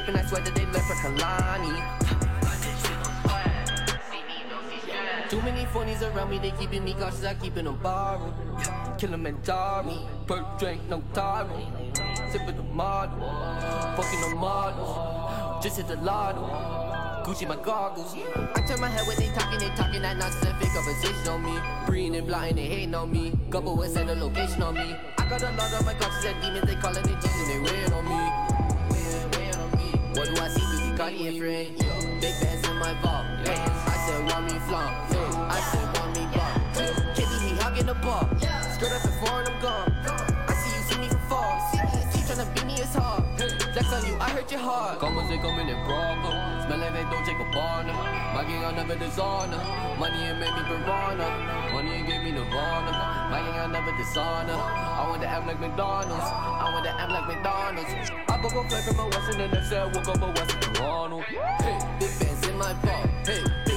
[0.07, 0.21] They.
[0.21, 2.07] I swear that they left for Kalani.
[5.29, 8.33] Too many phonies around me, they keeping me cautious, I keeping them borrowed.
[8.97, 11.61] Kilimanjaro, perk drink, no taro.
[12.31, 13.19] Sipping the model,
[13.97, 15.61] fucking the model.
[15.61, 17.25] Just hit the lotto.
[17.25, 18.15] Gucci my goggles.
[18.55, 21.59] I turn my head when they talking, they talking that nonsense, fake conversation on me.
[21.85, 23.33] Breathing and blind, they hating on me.
[23.51, 24.95] Couple and send a location on me.
[25.19, 27.93] I got a lot of my conscious and demons, they calling it Jesus, they weighing
[27.93, 28.36] on me.
[30.97, 31.77] Cartier frame?
[32.21, 33.27] Big bands in my vault.
[33.45, 33.85] Yeah.
[33.85, 34.97] I said, want me flaunt.
[35.13, 35.53] Yeah.
[35.53, 36.25] I said, want me.
[37.13, 38.25] Can't leave me hugging the ball.
[38.73, 39.93] Skirt up and four and I'm gone.
[40.49, 41.53] I see you see me from far.
[42.13, 43.25] She tryna beat me, it's hard.
[43.37, 44.99] Flex on you, I hurt your heart.
[44.99, 46.33] Como se comen in problem.
[46.65, 47.87] Smelling they don't take a barn.
[48.33, 49.61] My gang, I never dishonor.
[50.01, 51.73] Money and made me piranha.
[51.75, 52.93] Money and gave me nirvana.
[53.29, 54.86] My gang, I never dishonor.
[55.07, 56.25] I want to act like McDonald's.
[56.25, 58.11] I want to act like McDonald's.
[58.29, 61.23] I go go flipping my Western and I said, we'll go but Western Ronald.
[61.23, 63.09] Hey, big bands in my pop.
[63.25, 63.76] Hey, big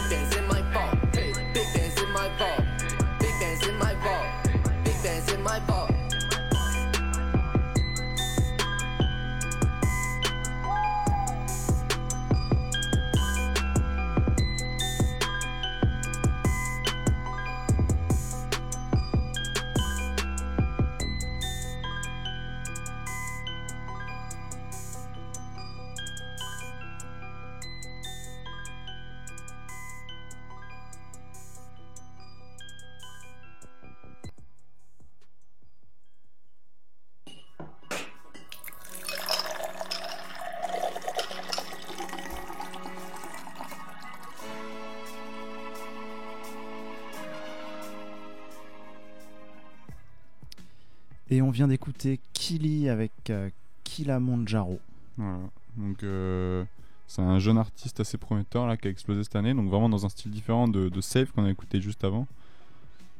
[51.39, 53.49] Et on vient d'écouter Kili avec euh,
[53.85, 54.77] Kilamonjaro.
[55.15, 55.39] Voilà.
[55.77, 56.65] Donc euh,
[57.07, 60.05] c'est un jeune artiste assez prometteur là qui a explosé cette année, donc vraiment dans
[60.05, 62.27] un style différent de, de Safe qu'on a écouté juste avant.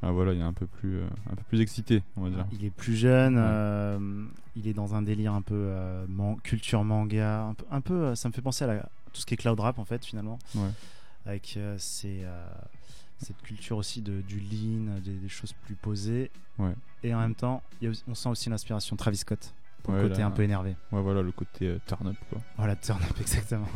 [0.01, 2.45] Ah, voilà, il est un peu plus euh, un peu plus excité, on va dire.
[2.51, 3.41] Il est plus jeune, Ouais.
[3.41, 4.25] euh,
[4.57, 8.15] il est dans un délire un peu euh, man- culture manga, un peu, un peu,
[8.15, 10.39] ça me fait penser à la- tout ce qui est cloud rap en fait finalement,
[10.55, 10.71] Ouais.
[11.25, 11.77] avec euh,
[13.19, 16.31] cette culture aussi de, du lean, des, des choses plus posées.
[16.57, 16.73] Ouais.
[17.03, 19.53] Et en même temps, y a on sent aussi l'inspiration Travis Scott,
[19.83, 20.75] pour le côté là- un peu énervé.
[20.91, 22.41] Ouais, voilà, le côté euh, turn up quoi.
[22.57, 23.67] Voilà, turn up, exactement.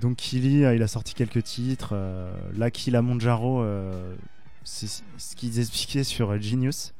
[0.00, 1.90] Donc Kili, euh, il a sorti quelques titres.
[1.92, 4.14] Euh, là, Kila Monjaro, euh,
[4.64, 6.92] c'est ce qu'ils expliquaient sur euh, Genius.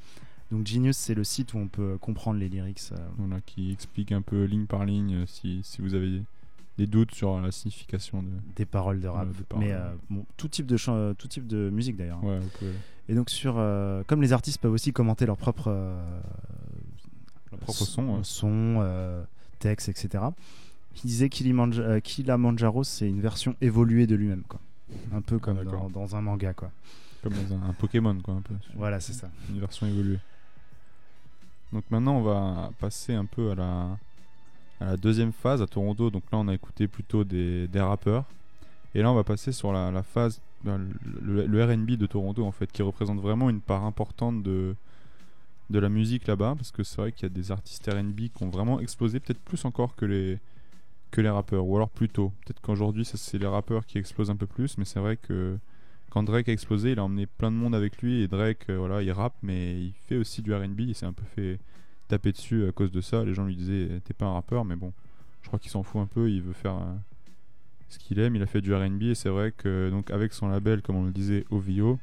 [0.50, 2.80] Donc Genius, c'est le site où on peut comprendre les lyrics.
[3.18, 6.22] Voilà, qui explique un peu ligne par ligne si, si vous avez
[6.78, 8.28] des doutes sur la signification de.
[8.56, 9.64] des paroles de rap, paroles.
[9.64, 10.76] mais euh, bon, tout type de
[11.14, 12.22] tout type de musique d'ailleurs.
[12.22, 12.72] Ouais, pouvez-
[13.08, 16.20] Et donc sur, euh, comme les artistes peuvent aussi commenter leur propre euh,
[17.50, 18.20] Leur propre son, ouais.
[18.22, 19.22] son, euh,
[19.58, 20.24] texte, etc.
[21.02, 24.60] Il disait Kilimanj- Kilimanjaro, c'est une version évoluée de lui-même, quoi.
[25.12, 26.70] Un peu comme Ah, dans, dans un manga, quoi.
[27.22, 28.54] Comme dans un, un Pokémon quoi, un peu.
[28.74, 29.28] Voilà, c'est ça.
[29.50, 30.18] Une version évoluée.
[31.72, 33.98] Donc maintenant, on va passer un peu à la,
[34.80, 36.10] à la deuxième phase à Toronto.
[36.10, 38.24] Donc là, on a écouté plutôt des, des rappeurs.
[38.94, 40.88] Et là, on va passer sur la, phase, ben,
[41.22, 44.74] le, le RB de Toronto, en fait, qui représente vraiment une part importante de,
[45.70, 46.54] de la musique là-bas.
[46.56, 49.40] Parce que c'est vrai qu'il y a des artistes RB qui ont vraiment explosé, peut-être
[49.40, 50.38] plus encore que les,
[51.10, 51.66] que les rappeurs.
[51.66, 52.32] Ou alors plus tôt.
[52.44, 54.78] Peut-être qu'aujourd'hui, c'est les rappeurs qui explosent un peu plus.
[54.78, 55.58] Mais c'est vrai que
[56.10, 58.78] quand Drake a explosé, il a emmené plein de monde avec lui et Drake, euh,
[58.78, 60.80] voilà, il rappe, mais il fait aussi du R&B.
[60.80, 61.58] Il s'est un peu fait
[62.08, 63.24] taper dessus à cause de ça.
[63.24, 64.92] Les gens lui disaient, t'es pas un rappeur, mais bon,
[65.42, 66.30] je crois qu'il s'en fout un peu.
[66.30, 66.94] Il veut faire euh,
[67.88, 68.36] ce qu'il aime.
[68.36, 71.04] Il a fait du R&B et c'est vrai que donc avec son label, comme on
[71.04, 71.98] le disait, OVO,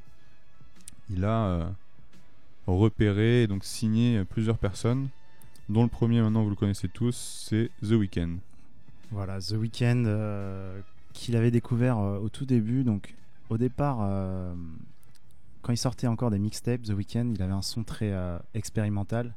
[1.10, 1.66] il a euh,
[2.68, 5.10] repéré et donc signé euh, plusieurs personnes,
[5.70, 8.38] dont le premier maintenant vous le connaissez tous, c'est The Weeknd.
[9.12, 10.80] Voilà, The Weeknd, euh,
[11.14, 12.84] qu'il avait découvert euh, au tout début.
[12.84, 13.16] Donc,
[13.50, 14.54] au départ, euh,
[15.62, 19.34] quand il sortait encore des mixtapes, The Weeknd, il avait un son très euh, expérimental.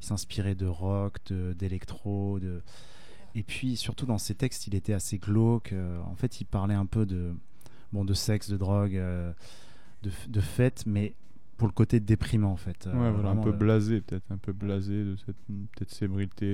[0.00, 2.62] Il s'inspirait de rock, de- d'électro, de...
[3.34, 5.72] et puis surtout dans ses textes, il était assez glauque.
[5.72, 7.32] euh, en fait, il parlait un peu de,
[7.92, 9.32] bon, de sexe, de drogue, euh,
[10.02, 11.14] de, de fête, mais
[11.56, 12.86] pour le côté déprimant en fait.
[12.86, 15.90] Euh, Ouais, voilà, un peu le- blasé, peut-être un peu blasé de cette peut-être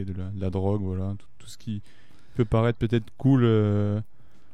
[0.04, 1.82] de la, de la drogue, voilà, tout, tout ce qui
[2.36, 4.00] peut paraître peut-être cool euh,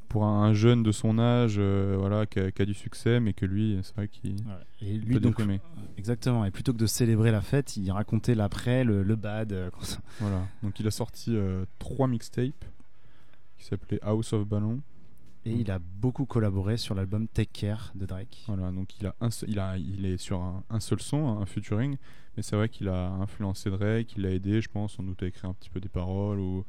[0.09, 3.21] pour un, un jeune de son âge, euh, voilà, qui a, qui a du succès,
[3.21, 4.37] mais que lui, c'est vrai qu'il
[4.81, 5.61] lui, peut donc, déprimer.
[5.97, 6.45] exactement.
[6.45, 9.53] Et plutôt que de célébrer la fête, il racontait l'après, le, le bad.
[9.53, 9.71] euh,
[10.21, 12.65] Voilà, donc il a sorti euh, trois mixtapes
[13.59, 14.81] qui s'appelaient House of Ballon.
[15.45, 18.45] Et il a beaucoup collaboré sur l'album Take Care de Drake.
[18.49, 21.39] Voilà, donc il a un seul- il a il est sur un, un seul son,
[21.39, 21.97] un featuring,
[22.37, 25.27] mais c'est vrai qu'il a influencé Drake, il l'a aidé, je pense, sans doute à
[25.27, 26.65] écrire un petit peu des paroles ou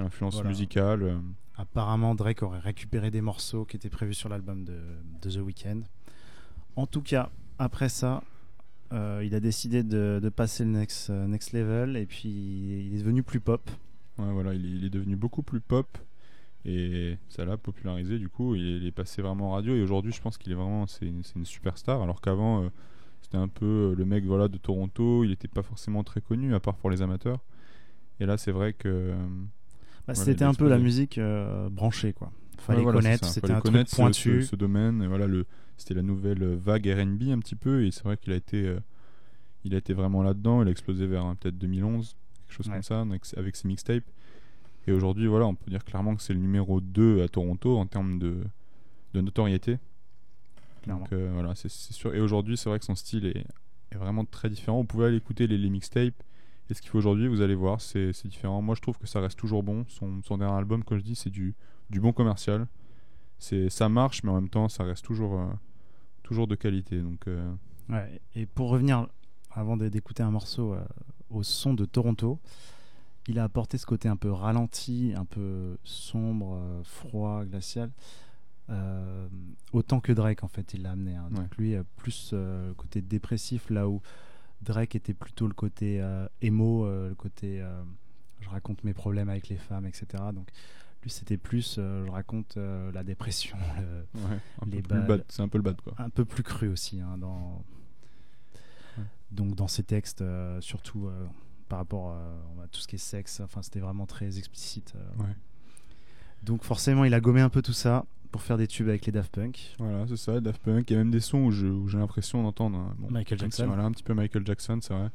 [0.00, 0.48] l'influence Voilà.
[0.48, 1.02] musicale.
[1.02, 1.18] euh.
[1.56, 4.78] Apparemment, Drake aurait récupéré des morceaux qui étaient prévus sur l'album de,
[5.22, 5.82] de The Weeknd.
[6.76, 8.22] En tout cas, après ça,
[8.92, 12.94] euh, il a décidé de, de passer le next, euh, next level et puis il
[12.94, 13.70] est devenu plus pop.
[14.18, 15.98] Ouais, voilà, il est, il est devenu beaucoup plus pop
[16.64, 18.18] et ça l'a popularisé.
[18.18, 20.52] Du coup, il est, il est passé vraiment en radio et aujourd'hui, je pense qu'il
[20.52, 22.00] est vraiment c'est une, superstar.
[22.02, 22.68] Alors qu'avant, euh,
[23.20, 25.22] c'était un peu le mec voilà de Toronto.
[25.24, 27.40] Il n'était pas forcément très connu à part pour les amateurs.
[28.20, 29.14] Et là, c'est vrai que
[30.06, 32.32] Bah, c'était un peu la musique euh, branchée, quoi.
[32.58, 34.42] Fallait Ouais, voilà, connaître, c'était un connaître pointu.
[34.42, 35.02] Ce, ce domaine.
[35.02, 35.46] Et voilà, le,
[35.76, 37.84] c'était la nouvelle vague R&B un petit peu.
[37.84, 38.78] Et c'est vrai qu'il a été, euh,
[39.64, 40.62] il a été vraiment là-dedans.
[40.62, 42.74] Il a explosé vers hein, peut-être 2011, quelque chose Ouais.
[42.74, 44.04] comme ça, avec, avec ses mixtapes.
[44.86, 47.86] Et aujourd'hui, voilà, on peut dire clairement que c'est le numéro 2 à Toronto en
[47.86, 48.36] termes de,
[49.14, 49.78] de notoriété.
[50.82, 51.02] Clairement.
[51.04, 52.14] Donc euh, voilà, c'est sûr.
[52.14, 53.44] Et aujourd'hui, c'est vrai que son style est,
[53.92, 54.78] est vraiment très différent.
[54.78, 56.14] Vous pouvez aller écouter les, les mixtapes.
[56.72, 58.62] Et ce qu'il faut aujourd'hui, vous allez voir, c'est différent.
[58.62, 59.84] Moi, je trouve que ça reste toujours bon.
[59.88, 61.54] Son, son dernier album, comme je dis, c'est du,
[61.90, 62.66] du bon commercial.
[63.68, 65.46] Ça marche, mais en même temps, ça reste toujours, euh,
[66.22, 67.02] toujours de qualité.
[67.02, 67.52] Donc, euh,
[67.90, 69.06] Ouais, et pour revenir,
[69.50, 70.82] avant d'écouter un morceau euh,
[71.28, 72.38] au son de Toronto,
[73.28, 77.90] il a apporté ce côté un peu ralenti, un peu sombre, froid, glacial.
[79.74, 81.16] autant que Drake, en fait, il l'a amené.
[81.16, 81.28] hein.
[81.32, 84.00] Donc lui, plus le côté dépressif, là où
[84.62, 87.82] Drake était plutôt le côté euh, émo, euh, le côté euh,
[88.40, 90.06] je raconte mes problèmes avec les femmes, etc.
[90.34, 90.48] Donc
[91.02, 93.56] lui, c'était plus euh, je raconte euh, la dépression,
[94.14, 94.38] le- Ouais,
[94.76, 95.94] les bad, c'est un peu le bad, quoi.
[95.98, 97.64] Un peu plus cru aussi hein, dans
[99.30, 101.26] donc dans ses textes, euh, surtout euh,
[101.68, 103.40] par rapport euh, à tout ce qui est sexe.
[103.40, 104.92] Enfin, c'était vraiment très explicite.
[104.94, 105.22] euh.
[105.22, 105.34] Ouais.
[106.42, 109.12] Donc forcément, il a gommé un peu tout ça pour faire des tubes avec les
[109.12, 109.76] Daft Punk.
[109.78, 110.90] Voilà, c'est ça, Daft Punk.
[110.90, 113.34] Il y a même des sons où je- où j'ai l'impression d'entendre hein, bon, Michael
[113.34, 113.66] un petit- Jackson.
[113.66, 115.10] voilà, un petit peu Michael Jackson, c'est vrai.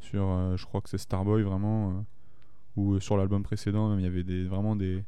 [0.00, 1.92] Sur, euh, je crois que c'est Starboy vraiment, euh,
[2.76, 5.04] ou euh, sur l'album précédent, même, il y avait des, vraiment des,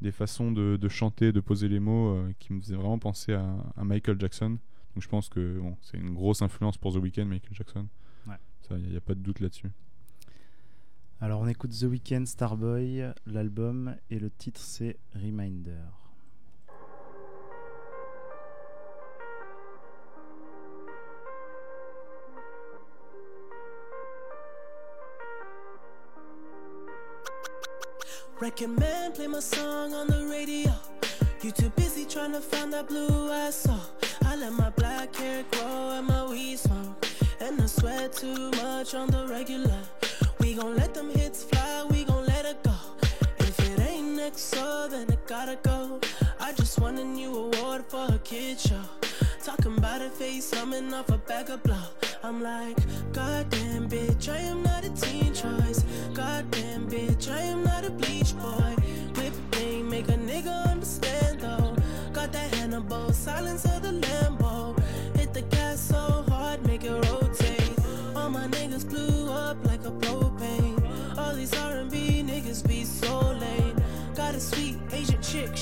[0.00, 3.34] des façons de, de chanter, de poser les mots euh, qui me faisaient vraiment penser
[3.34, 3.44] à,
[3.76, 4.50] à Michael Jackson.
[4.94, 7.86] Donc je pense que bon, c'est une grosse influence pour The Weeknd, Michael Jackson.
[8.26, 8.36] Ouais.
[8.68, 9.70] Ça, il n'y a, pas de doute là-dessus.
[11.20, 15.82] Alors on écoute The Weeknd, Starboy, l'album et le titre c'est Reminder.
[28.40, 30.72] Record man, play my song on the radio.
[31.42, 33.80] You too busy trying to find that blue I saw.
[34.26, 37.04] I let my black hair grow and my weed smoke.
[37.40, 39.80] And I sweat too much on the regular.
[40.38, 42.76] We gon' let them hits fly, we gon' let it go.
[43.40, 45.98] If it ain't next, so then it gotta go.
[46.38, 48.84] I just won a new award for a kid show.
[49.42, 51.88] Talking about a face, humming off a bag of blow.
[52.22, 52.78] I'm like,
[54.18, 55.84] bitch, I am not a teen choice.
[56.14, 58.74] Goddamn bitch, I am not a bleach boy.
[59.16, 61.76] Whip thing, make a nigga understand though.
[62.12, 64.78] Got that Hannibal, silence of the Lambo.
[65.16, 67.78] Hit the gas so hard, make it rotate.
[68.16, 71.18] All my niggas blew up like a propane.
[71.18, 73.76] All these R&B niggas be so lame.
[74.14, 75.54] Got a sweet Asian chick,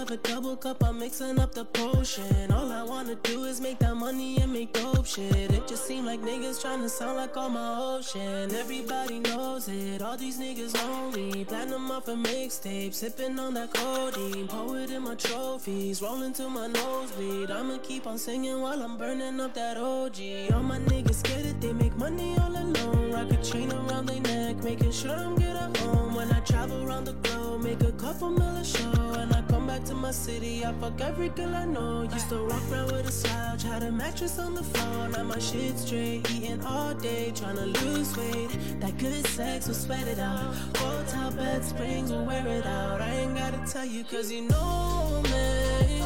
[0.00, 2.50] Off a double cup, I'm mixing up the potion.
[2.50, 5.52] All I wanna do is make that money and make dope shit.
[5.52, 8.50] It just seem like niggas trying to sound like all my ocean.
[8.54, 11.44] Everybody knows it, all these niggas lonely.
[11.44, 14.48] Platinum off a mixtape, sipping on that codeine.
[14.48, 17.50] Poet in my trophies, rolling to my nosebleed.
[17.50, 20.50] I'ma keep on singing while I'm burning up that OG.
[20.54, 23.12] All my niggas scared that they make money all alone.
[23.12, 26.14] Rock a chain around their neck, making sure I'm good at home.
[26.14, 29.10] When I travel around the globe, make a couple mil a show.
[29.20, 32.02] And I come back to my city, I fuck every girl I know.
[32.02, 35.08] Used to walk around with a slouch, had a mattress on the floor.
[35.08, 38.50] Now my shit straight, eating all day, trying to lose weight.
[38.80, 40.54] That good sex will sweat it out.
[40.76, 43.00] Hotel bed springs will wear it out.
[43.00, 46.02] I ain't gotta tell you, cause you know me.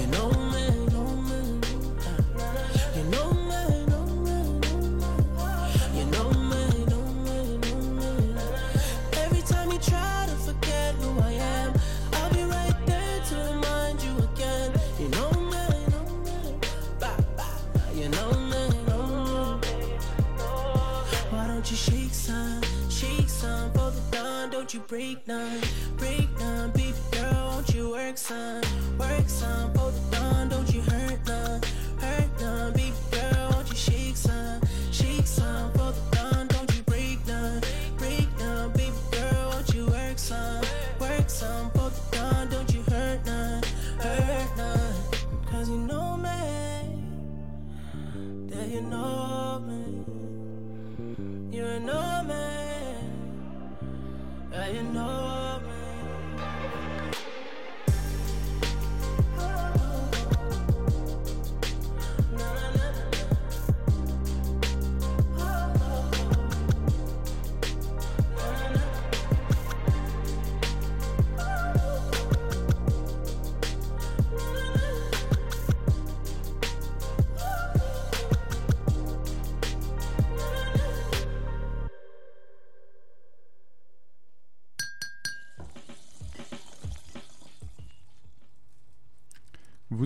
[0.00, 0.47] You know me,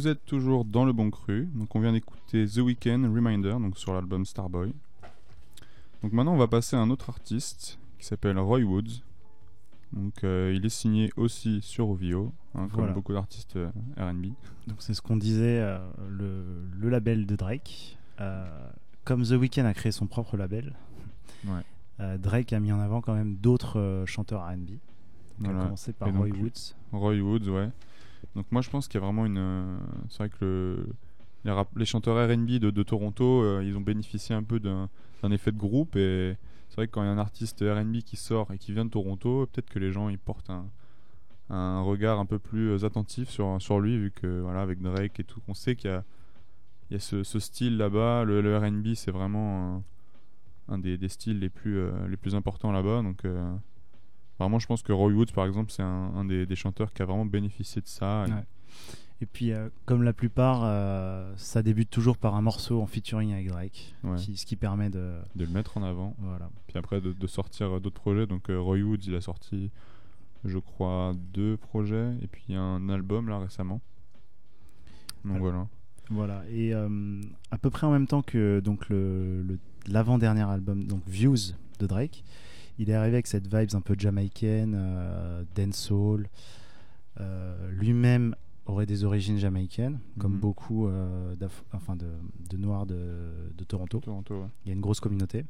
[0.03, 1.49] Vous êtes toujours dans le bon cru.
[1.55, 4.75] Donc on vient d'écouter The Weeknd Reminder donc sur l'album Starboy.
[6.03, 9.05] Donc maintenant on va passer à un autre artiste qui s'appelle Roy Woods.
[9.93, 12.93] Donc euh, il est signé aussi sur OVO, hein, comme Voilà.
[12.95, 14.31] beaucoup d'artistes euh, R&B.
[14.67, 15.79] Donc c'est ce qu'on disait, euh,
[16.11, 16.43] le,
[16.81, 17.97] le label de Drake.
[19.05, 20.75] Comme The Weeknd a créé son propre label,
[21.47, 22.19] Ouais.
[22.19, 24.71] Drake a mis en avant quand même d'autres chanteurs R&B.
[25.39, 25.61] Voilà.
[25.61, 26.75] a commencé par Roy Woods.
[26.91, 27.69] Roy Woods, ouais.
[28.35, 29.39] Donc moi je pense qu'il y a vraiment une...
[29.39, 29.79] euh,
[30.09, 30.87] c'est vrai que le-
[31.45, 34.89] les, rap- les chanteurs R&B de, Toronto, euh, ils ont bénéficié un peu d'un
[35.31, 36.37] effet de groupe et
[36.69, 38.85] c'est vrai que quand il y a un artiste R&B qui sort et qui vient
[38.85, 40.51] de Toronto, peut-être que les gens ils portent
[41.51, 45.25] un, regard un peu plus euh, attentif sur, lui vu que voilà avec Drake et
[45.25, 45.91] tout, on sait qu'il
[46.91, 49.83] y a, ce, style là-bas, le, R&B c'est vraiment
[50.69, 51.83] un, des, styles les plus,
[52.35, 53.03] importants là-bas.
[53.03, 53.27] Donc...
[54.43, 57.03] Vraiment, je pense que Roy Woods, par exemple, c'est un, un des, des chanteurs qui
[57.03, 58.27] a vraiment bénéficié de ça.
[58.29, 58.45] Et- Ouais.
[59.21, 63.33] Et puis, euh, comme la plupart, euh, ça débute toujours par un morceau en featuring
[63.33, 64.17] avec Drake, Ouais.
[64.17, 65.15] qui- ce qui permet de.
[65.37, 66.17] de le mettre en avant.
[66.19, 66.51] Voilà.
[66.67, 68.27] Puis après, de, de sortir euh, d'autres projets.
[68.27, 69.71] Donc, euh, Roy Woods, il a sorti,
[70.45, 72.11] je crois, deux projets.
[72.21, 73.81] Et puis, un album, là, récemment.
[75.25, 75.69] Donc, voilà.
[76.11, 76.43] Voilà.
[76.51, 81.87] Et à peu près en même temps que donc le- l'avant-dernier album, donc Views de
[81.87, 82.25] Drake,
[82.83, 86.29] il est arrivé avec cette vibes un peu jamaïcaine, euh, dancehall.
[87.21, 88.35] Euh, Lui-même
[88.67, 90.41] aurait des origines jamaïcaines, comme Mhm.
[90.41, 91.35] beaucoup euh,
[91.73, 92.07] enfin de,
[92.51, 94.01] de noirs de, de Toronto.
[94.01, 94.49] Toronto, ouais.
[94.65, 95.45] Il y a une grosse communauté.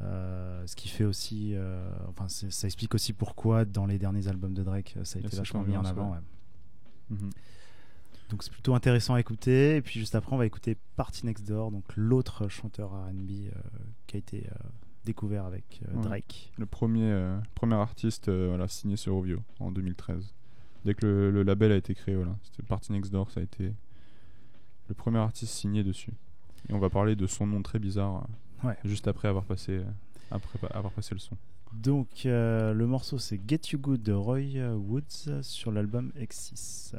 [0.00, 4.54] Euh, ce qui fait aussi, euh, enfin, ça explique aussi pourquoi dans les derniers albums
[4.54, 6.12] de Drake, ça a été vachement mis en avant.
[6.12, 6.18] ouais.
[7.10, 7.30] Mhm.
[8.30, 9.76] Donc c'est plutôt intéressant à écouter.
[9.76, 13.50] Et puis juste après, on va écouter Party Next Door, donc l'autre chanteur R&B euh,
[14.06, 14.54] qui a été euh,
[15.08, 16.02] découvert avec euh, Ouais.
[16.02, 16.52] Drake.
[16.58, 20.34] Le premier, euh, premier artiste euh, voilà, signé sur Ovio en 2013.
[20.84, 22.36] Dès que le, le label a été créé, voilà.
[22.42, 23.72] C'était Party Next Door, ça a été
[24.88, 26.12] le premier artiste signé dessus.
[26.68, 28.26] Et on va parler de son nom très bizarre
[28.64, 28.76] Ouais.
[28.84, 29.80] juste après avoir passé,
[30.30, 31.36] après avoir passé le son.
[31.72, 36.96] Donc le morceau c'est Get You Good de Roy Woods sur l'album X6.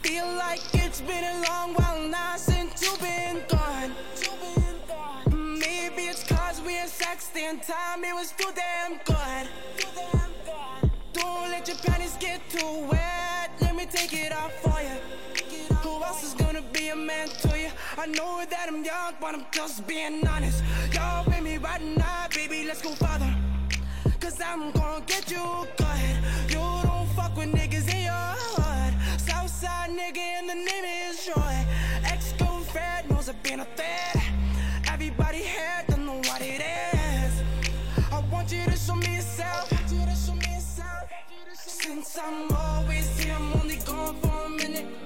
[0.00, 3.92] feel like it's been a long while now since you've been gone.
[5.30, 9.48] Maybe it's cause we had sex the time it was too damn good.
[11.12, 13.50] Don't let your panties get too wet.
[13.60, 14.96] Let me take it off for you.
[15.82, 17.70] Who else is gonna be a man to you?
[17.98, 20.64] I know that I'm young, but I'm just being honest.
[20.92, 23.45] Y'all with me right now, baby, let's go farther.
[24.36, 26.50] Cause I'm gonna get you good.
[26.50, 28.92] You don't fuck with niggas in your hood.
[29.18, 31.64] Southside nigga and the name is Roy.
[32.04, 34.22] Ex girlfriend knows I've been a threat.
[34.88, 37.32] Everybody here don't know what it is.
[38.12, 39.72] I want you to show me yourself.
[41.54, 45.05] Since I'm always here, I'm only gone for a minute.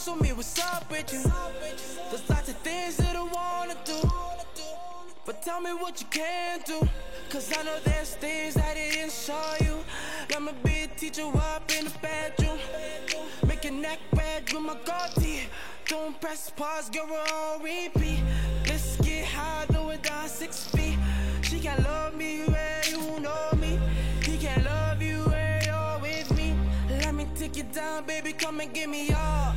[0.00, 1.22] Shawty show me what's up with you.
[2.10, 4.00] There's lots of things that I wanna do.
[5.24, 6.88] But tell me what you can do.
[7.28, 9.78] Cause I know there's things that I didn't show you.
[10.34, 12.58] I'ma be a teacher up in the bedroom.
[13.46, 15.48] Make your neck red with my goatee.
[15.86, 18.20] Don't press pause, girl, we're on repeat.
[18.66, 20.98] Let's get high, do it down six feet.
[21.42, 23.78] She can't love me where you know me.
[24.24, 26.54] He can't love you where you're with me.
[26.88, 29.54] Let me take you down, baby, come and give me all.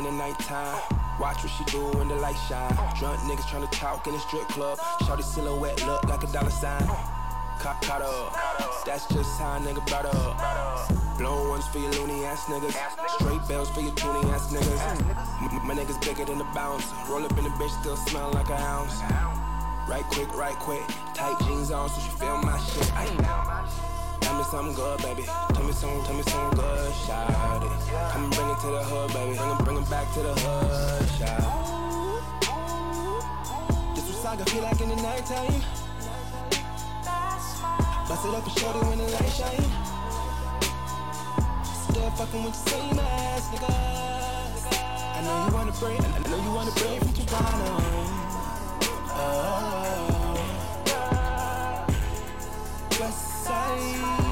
[0.00, 0.80] In the nighttime.
[1.20, 2.72] Watch what she do when the light shine.
[2.98, 4.78] Drunk niggas tryna talk in the strip club.
[5.02, 6.86] Shawty silhouette look like a dollar sign.
[7.60, 8.86] Caught, caught up.
[8.86, 11.18] That's just how a nigga brought up.
[11.18, 12.74] Blown ones for your loony ass niggas.
[13.16, 15.64] Straight bells for your toony ass niggas.
[15.64, 16.86] My niggas bigger than a bounce.
[17.06, 19.02] Roll up in the bitch, still smell like a ounce.
[19.86, 20.82] Right quick, right quick.
[21.12, 22.86] Tight jeans on, so she feel my shit.
[22.86, 23.69] Tell me
[24.50, 25.22] something good, baby.
[25.22, 27.70] Tell me something, tell me something good, shout it.
[28.10, 29.36] Come and bring it to the hood, baby.
[29.38, 31.46] Bring it, bring it back to the hood, shout it.
[33.94, 35.62] This what saga feel like in the nighttime.
[38.10, 39.70] Bust it up and shorty when the light shine.
[41.86, 43.70] Still fucking with the same ass, nigga.
[45.14, 47.70] I know you wanna break, I know you wanna break from Toronto.
[49.14, 50.34] Oh.
[52.98, 54.29] West side,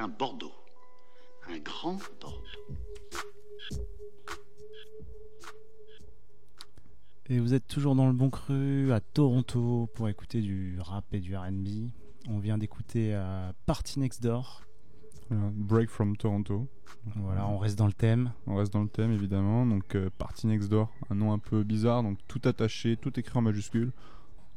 [0.00, 0.52] un Bordeaux.
[1.48, 2.42] Un grand Bordeaux.
[7.26, 11.20] Et vous êtes toujours dans le bon cru à Toronto pour écouter du rap et
[11.20, 11.90] du RB.
[12.28, 14.62] On vient d'écouter euh, Party Next Door.
[15.28, 16.66] Voilà, Break from Toronto.
[17.16, 18.32] Voilà, on reste dans le thème.
[18.46, 19.66] On reste dans le thème évidemment.
[19.66, 23.38] Donc euh, Party Next Door, un nom un peu bizarre, donc tout attaché, tout écrit
[23.38, 23.92] en majuscule.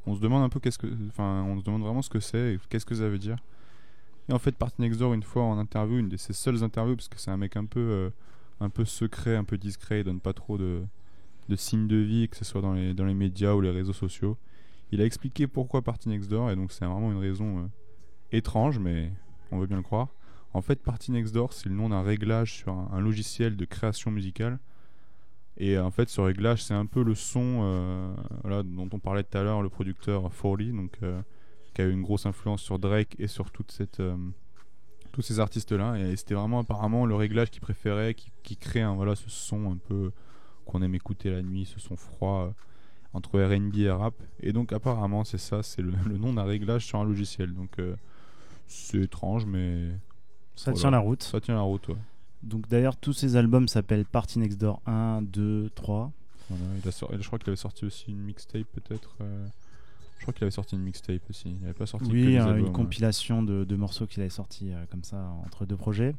[0.06, 2.54] On se demande un peu qu'est-ce que, enfin, on se demande vraiment ce que c'est
[2.54, 3.38] et qu'est-ce que ça veut dire.
[4.30, 7.20] Et en fait, Door, une fois en interview, une de ses seules interviews, parce que
[7.20, 8.12] c'est un mec un peu,
[8.62, 10.84] euh, secret, un peu discret, il donne pas trop de,
[11.56, 14.38] signes de vie, que ce soit dans les, dans les médias ou les réseaux sociaux.
[14.92, 17.68] Il a expliqué pourquoi Party Next Door, et donc c'est vraiment une raison euh,
[18.32, 19.12] étrange, mais
[19.52, 20.08] on veut bien le croire.
[20.54, 24.12] En fait, Party Next Door, c'est le nom d'un réglage sur un, logiciel de création
[24.12, 24.60] musicale.
[25.58, 29.38] Et en fait, ce réglage, c'est un peu le son euh, dont on parlait tout
[29.38, 30.98] à l'heure, le producteur Forley, donc
[31.74, 34.16] qui a eu une grosse influence sur Drake et sur toute cette, euh,
[35.12, 35.98] tous ces artistes-là.
[36.00, 39.72] Et c'était vraiment apparemment le réglage qu'il préférait, qui, qui crée un, voilà, ce son
[39.72, 40.12] un peu
[40.66, 42.52] qu'on aime écouter la nuit, ce son froid euh,
[43.14, 44.16] entre R&B et rap.
[44.40, 47.54] Et donc apparemment, c'est ça, c'est le, le nom d'un réglage sur un logiciel.
[47.54, 47.96] Donc euh,
[48.68, 49.90] c'est étrange, mais
[50.56, 50.80] Ça Voilà.
[50.80, 51.24] tient la route.
[51.24, 51.88] ça tient la route.
[51.90, 51.96] Ouais.
[52.44, 56.12] Donc d'ailleurs, tous ces albums s'appellent Party Next Door 1, 2, 3.
[56.50, 59.16] Voilà, il a sor- je crois qu'il avait sorti aussi une mixtape peut-être.
[59.22, 59.48] euh,
[60.24, 61.54] Je crois qu'il avait sorti une mixtape aussi.
[61.60, 62.72] Il avait pas sorti que Oui, des albums, une ouais.
[62.72, 66.16] compilation de, de morceaux qu'il avait sorti euh, comme ça entre deux projets.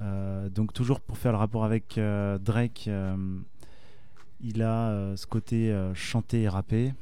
[0.00, 2.88] Euh, donc toujours pour faire le rapport avec euh, Drake,
[4.40, 6.94] il a ce côté chanté et rappé,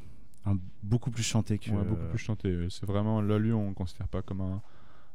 [0.47, 1.71] un- beaucoup plus chanté que.
[1.71, 2.57] Ouais, beaucoup plus chanté.
[2.71, 4.63] C'est vraiment là lui on le considère pas comme un,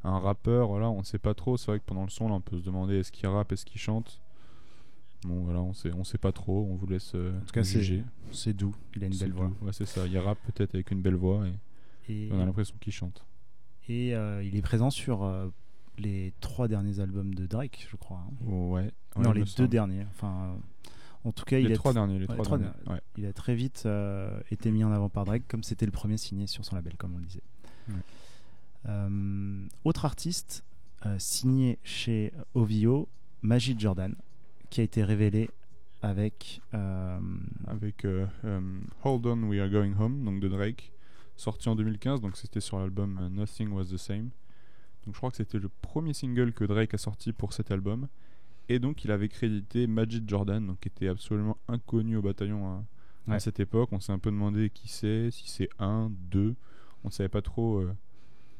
[0.03, 0.67] un rappeur.
[0.67, 1.57] Voilà, on sait pas trop.
[1.57, 3.65] C'est vrai que pendant le son là, on peut se demander est-ce qu'il rappe, est-ce
[3.65, 4.21] qu'il chante.
[5.23, 6.67] Bon voilà, on sait on sait pas trop.
[6.71, 8.03] On vous laisse euh, En tout cas, c'est juger.
[8.31, 8.73] c'est doux.
[8.95, 9.51] Il a une belle voix.
[9.61, 10.05] Ouais, c'est ça.
[10.07, 11.45] Il rappe peut-être avec une belle voix
[12.07, 13.25] et Et, on a l'impression qu'il chante.
[13.89, 15.49] et, euh, il est présent sur euh,
[15.97, 18.17] les trois derniers albums de Drake, je crois.
[18.25, 18.45] hein.
[18.47, 18.91] Ouais.
[19.17, 19.69] non, ouais, il les deux semble.
[19.69, 20.05] derniers.
[20.11, 20.89] Enfin, euh,
[21.25, 22.19] en tout cas, Les il trois est derniers.
[22.19, 22.73] Les Ouais, trois trois derniers.
[22.85, 22.95] derniers.
[22.99, 23.01] Ouais.
[23.17, 23.87] il a très vite
[24.51, 27.13] été mis en avant par Drake, comme c'était le premier signé sur son label, comme
[27.15, 27.43] on le disait.
[29.83, 30.63] Autre artiste
[31.17, 33.09] signé chez OVO,
[33.41, 34.15] Majid Jordan,
[34.69, 35.49] qui a été révélé
[36.01, 37.19] avec euh,
[37.67, 38.61] avec euh, euh,
[39.03, 40.91] Hold On We Are Going Home donc de Drake
[41.35, 44.29] sorti en 2015 donc c'était sur l'album Nothing Was the Same.
[45.05, 48.07] Donc je crois que c'était le premier single que Drake a sorti pour cet album.
[48.67, 52.67] Et donc il avait crédité Majid Jordan donc qui était absolument inconnu au bataillon
[53.27, 53.89] à, à cette époque.
[53.91, 56.55] On s'est un peu demandé qui c'est si c'est un deux.
[57.03, 57.95] On savait pas trop euh,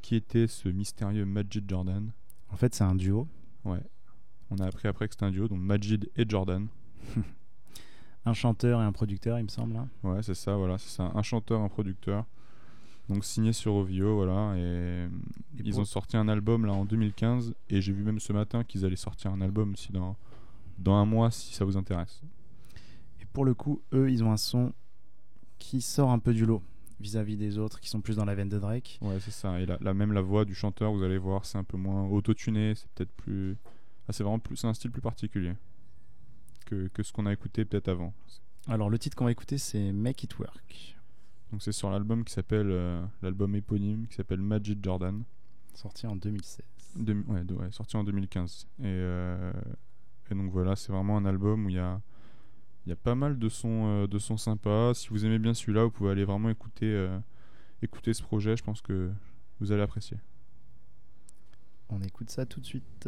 [0.02, 2.12] qui était ce mystérieux Majid Jordan.
[2.52, 3.28] En fait, c'est un duo.
[3.66, 3.82] ouais
[4.52, 6.68] on a appris après que c'était un duo donc Majid et Jordan
[8.26, 9.78] Un chanteur et un producteur, il me semble.
[9.78, 9.88] hein.
[10.04, 11.12] Ouais, c'est ça, voilà, c'est ça.
[11.16, 12.26] Un chanteur, un producteur.
[13.08, 14.56] Donc signé sur Ovio, voilà.
[14.58, 15.08] Et,
[15.64, 17.56] ils ont sorti un album là en 2015.
[17.70, 20.16] Et j'ai vu même ce matin qu'ils allaient sortir un album aussi dans,
[20.78, 22.22] dans un mois si ça vous intéresse.
[23.22, 24.74] Et pour le coup, eux, ils ont un son
[25.58, 26.62] qui sort un peu du lot
[27.00, 29.00] vis-à-vis des autres, qui sont plus dans la veine de Drake.
[29.02, 29.60] Ouais, c'est ça.
[29.60, 32.76] Et même la voix du chanteur, vous allez voir, c'est un peu moins autotuné.
[32.76, 33.58] C'est peut-être plus.
[34.10, 35.54] Ah, c'est vraiment plus un style plus particulier
[36.66, 38.12] que, que ce qu'on a écouté peut-être avant.
[38.68, 40.98] Alors le titre qu'on va écouter c'est Make It Work.
[41.52, 45.24] Donc c'est sur l'album qui s'appelle euh, l'album éponyme qui s'appelle Magic Jordan.
[45.76, 46.66] Sorti en 2016.
[46.96, 48.68] De, ouais, ouais, sorti en 2015.
[48.82, 49.54] Euh,
[50.32, 52.02] et, donc voilà, c'est vraiment un album où il y a,
[52.88, 54.96] y a pas mal de sons, euh, de sons sympas.
[54.96, 57.08] Si vous aimez bien celui-là, vous pouvez aller vraiment écouter,
[57.84, 58.58] écouter ce projet.
[58.58, 59.12] Je pense que
[59.60, 60.18] vous allez apprécier.
[61.90, 63.08] On écoute ça tout de suite.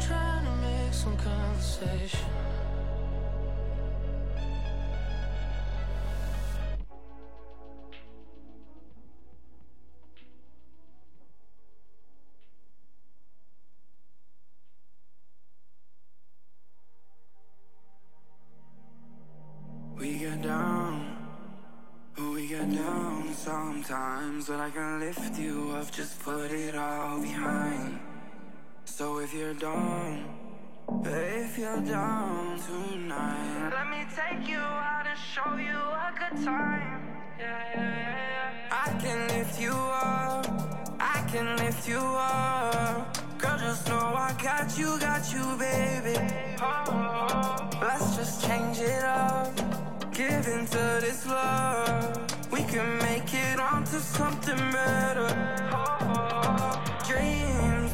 [0.00, 2.20] trying to make some conversation.
[19.98, 21.16] We get down,
[22.16, 28.09] we get down sometimes, but I can lift you up, just put it all behind.
[29.00, 30.26] So if you're down,
[31.06, 37.08] if you're down tonight, let me take you out and show you a good time.
[37.38, 40.46] Yeah, yeah, yeah, I can lift you up,
[41.00, 43.38] I can lift you up.
[43.38, 46.18] Girl, just know I got you, got you, baby.
[46.60, 49.56] Oh, let's just change it up,
[50.12, 52.52] give into this love.
[52.52, 55.70] We can make it onto something better.
[55.72, 55.99] Oh,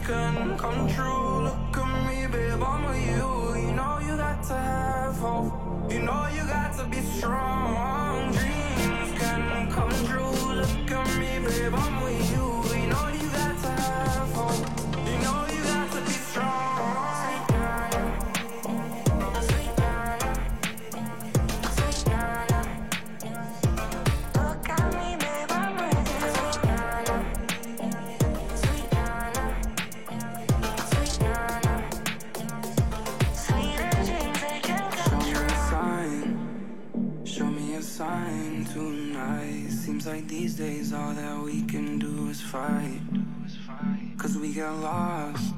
[0.06, 1.42] can control.
[1.42, 3.66] Look at me, babe, I'm with you.
[3.66, 5.92] You know you got to have hope.
[5.92, 8.05] You know you got to be strong.
[40.06, 43.00] Like these days all that we can do is fight.
[44.16, 45.52] Cause we get lost.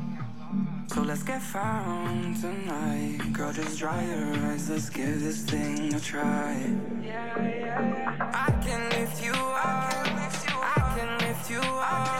[0.86, 3.18] So let's get found tonight.
[3.32, 4.70] Girl, just dry your eyes.
[4.70, 6.56] Let's give this thing a try.
[8.32, 10.06] I can lift you up.
[10.76, 12.17] I can lift you up.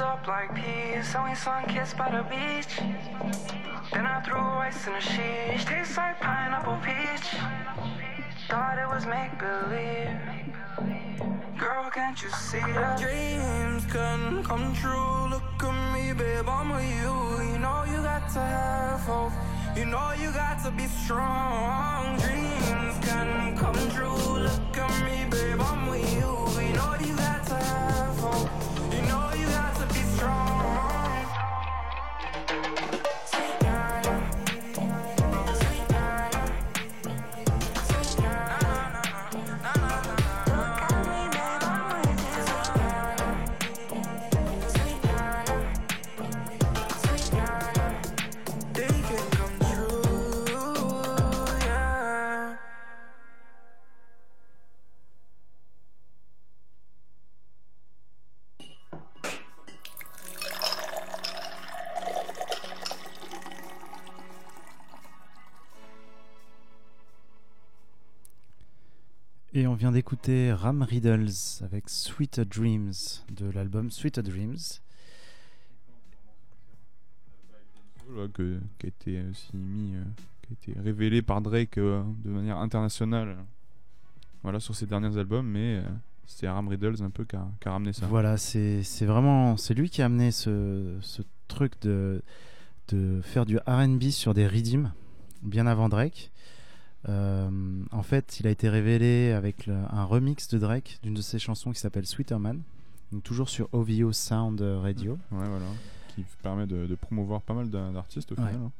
[0.00, 2.78] Up like peas, we sun kissed by the beach.
[3.92, 7.28] Then I threw ice in the sheets, tastes like pineapple peach.
[8.48, 10.16] Thought it was make believe.
[11.58, 15.28] Girl, can't you see that dreams can come true?
[15.28, 17.52] Look at me, babe, I'm with you.
[17.52, 19.32] You know you got to have hope.
[19.76, 22.16] You know you got to be strong.
[22.18, 24.16] Dreams can come true.
[24.48, 26.30] Look at me, babe, I'm with you.
[26.62, 27.99] You know you got to have
[69.52, 71.30] Et on vient d'écouter Ram Riddles
[71.62, 72.92] avec Sweet Dreams
[73.32, 74.56] de l'album Sweet Dreams.
[78.08, 80.02] Voilà, que- qui a été aussi mis, euh,
[80.42, 83.36] qui a été révélé par Drake euh, de manière internationale.
[84.42, 85.82] Voilà, sur ses derniers albums, mais euh,
[86.26, 88.06] c'est Aram Riddles un peu qui a, qui a ramené ça.
[88.06, 92.22] Voilà, c'est vraiment c'est lui qui a amené ce, ce truc de,
[92.88, 94.92] de faire du RB sur des rythms
[95.42, 96.30] bien avant Drake.
[97.08, 97.50] Euh,
[97.92, 101.38] en fait, il a été révélé avec le- un remix de Drake d'une de ses
[101.38, 102.60] chansons qui s'appelle Sweeterman,
[103.12, 105.12] donc toujours sur OVO Sound Radio.
[105.32, 105.64] Ouais, voilà.
[106.14, 108.48] Qui permet de, de promouvoir pas mal d'artistes au Ouais.
[108.48, 108.66] final.
[108.66, 108.70] hein.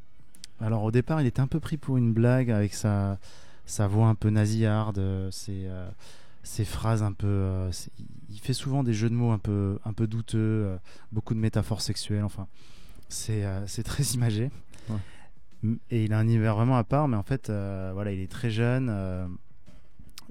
[0.61, 3.19] Alors au départ, il était un peu pris pour une blague avec sa,
[3.65, 5.01] sa voix un peu nasillarde,
[5.31, 5.89] ses, euh,
[6.43, 7.27] ses phrases un peu.
[7.27, 7.71] euh,
[8.29, 10.77] il fait souvent des jeux de mots un peu, un peu douteux, euh,
[11.13, 12.25] beaucoup de métaphores sexuelles.
[12.25, 12.47] Enfin,
[13.09, 14.51] c'est c'est très imagé.
[14.91, 14.97] Ouais.
[15.91, 18.31] Et il a un univers vraiment à part, mais en fait, euh, voilà, il est
[18.31, 18.89] très jeune.
[18.91, 19.27] euh,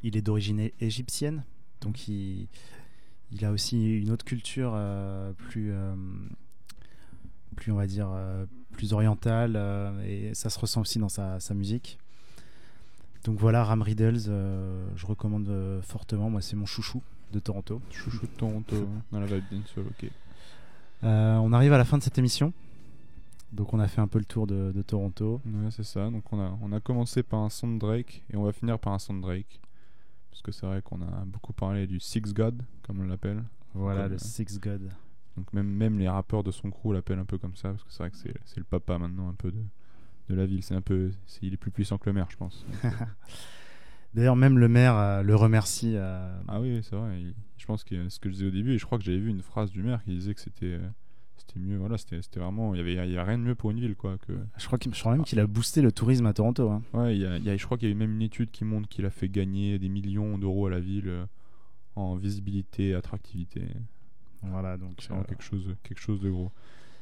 [0.01, 1.43] il est d'origine égyptienne,
[1.81, 2.47] donc il,
[3.33, 5.73] il a aussi une autre culture euh, plus.
[7.57, 8.09] plus on va dire
[8.71, 9.59] plus orientale
[10.07, 11.99] et ça se ressent aussi dans sa, sa musique
[13.25, 14.31] donc voilà Ram Riddles
[14.95, 17.03] je recommande fortement moi c'est mon chouchou
[17.33, 20.09] de Toronto Chouchou de Toronto, dans la vibe dancehall, ok.
[21.03, 22.53] On arrive à la fin de cette émission
[23.51, 26.09] donc on a fait un peu le tour de, de Toronto Ouais, c'est ça.
[26.09, 28.77] Donc on a, on a commencé par un son de Drake et on va finir
[28.79, 29.59] par un son de Drake.
[30.31, 33.43] Parce que c'est vrai qu'on a beaucoup parlé du Six God, comme on l'appelle.
[33.73, 34.89] voilà Comme, le euh, Six God
[35.37, 37.91] Donc même, même les rappeurs de son crew l'appellent un peu comme ça, parce que
[37.91, 39.63] c'est vrai que c'est, c'est le papa maintenant un peu de,
[40.29, 40.63] de la ville.
[40.63, 42.65] C'est un peu, c'est- il est plus puissant que le maire, je pense.
[44.13, 47.21] d'ailleurs même le maire euh, le remercie euh, ah oui, c'est vrai.
[47.21, 49.19] il- je pense que ce que je disais au début, et je crois que j'avais
[49.19, 50.89] vu une phrase du maire qui disait que c'était, euh,
[51.49, 51.77] c'était mieux.
[51.77, 54.17] Voilà, c'était, vraiment, il y avait, y avait rien de mieux pour une ville, quoi.
[54.19, 56.81] Que je crois, qu'il- je crois même qu'il a boosté le tourisme à Toronto hein.
[56.93, 58.51] ouais, il y a, y a- je crois qu'il y a eu même une étude
[58.51, 61.25] qui montre qu'il a fait gagner des millions d'euros à la ville euh,
[61.95, 63.63] en visibilité, attractivité.
[64.43, 66.51] voilà donc C'est vraiment euh, quelque chose, quelque chose de gros.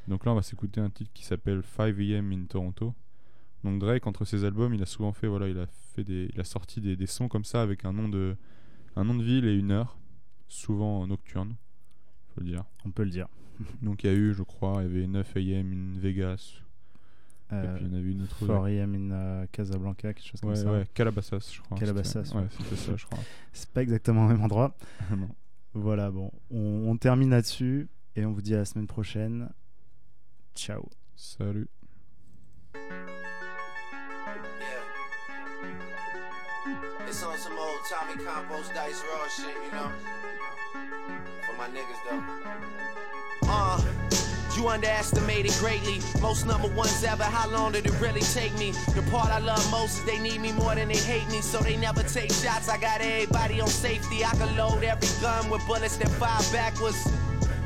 [0.08, 2.94] Donc là, on va s'écouter un titre qui s'appelle 5am in Toronto.
[3.64, 6.40] Donc Drake, entre ses albums, il a souvent fait, voilà, il a fait des, il
[6.40, 8.36] a sorti des, des sons comme ça avec un nom de,
[8.96, 9.98] un nom de ville et une heure,
[10.48, 11.56] souvent nocturne,
[12.34, 12.64] faut le dire.
[12.86, 13.28] on peut le dire
[13.82, 16.54] Donc il y a eu, je crois, il y avait 9am in Vegas.
[17.54, 18.46] Euh, et puis il y en avait une autre.
[18.46, 21.78] 4am in euh, Casablanca quelque chose comme Ouais, ça ouais, Calabasas, je crois.
[21.78, 22.34] Calabasas.
[22.36, 23.20] Ouais, c'était ça, je crois.
[23.54, 24.76] c'est pas exactement au même endroit
[25.16, 25.30] non.
[25.74, 29.50] Voilà, bon, on, on termine là-dessus et on vous dit à la semaine prochaine.
[30.56, 30.90] Ciao.
[31.16, 31.68] Salut.
[37.08, 39.92] It's on some old Tommy Compost Dice Raw shit, you know?
[41.46, 42.77] For my niggas though.
[43.44, 43.82] Uh,
[44.56, 46.00] you underestimated greatly.
[46.22, 47.24] Most number ones ever.
[47.24, 48.72] How long did it really take me?
[48.96, 51.60] The part I love most is they need me more than they hate me, so
[51.60, 52.68] they never take shots.
[52.68, 54.26] I got everybody on safety.
[54.26, 57.06] I can load every gun with bullets that fire backwards.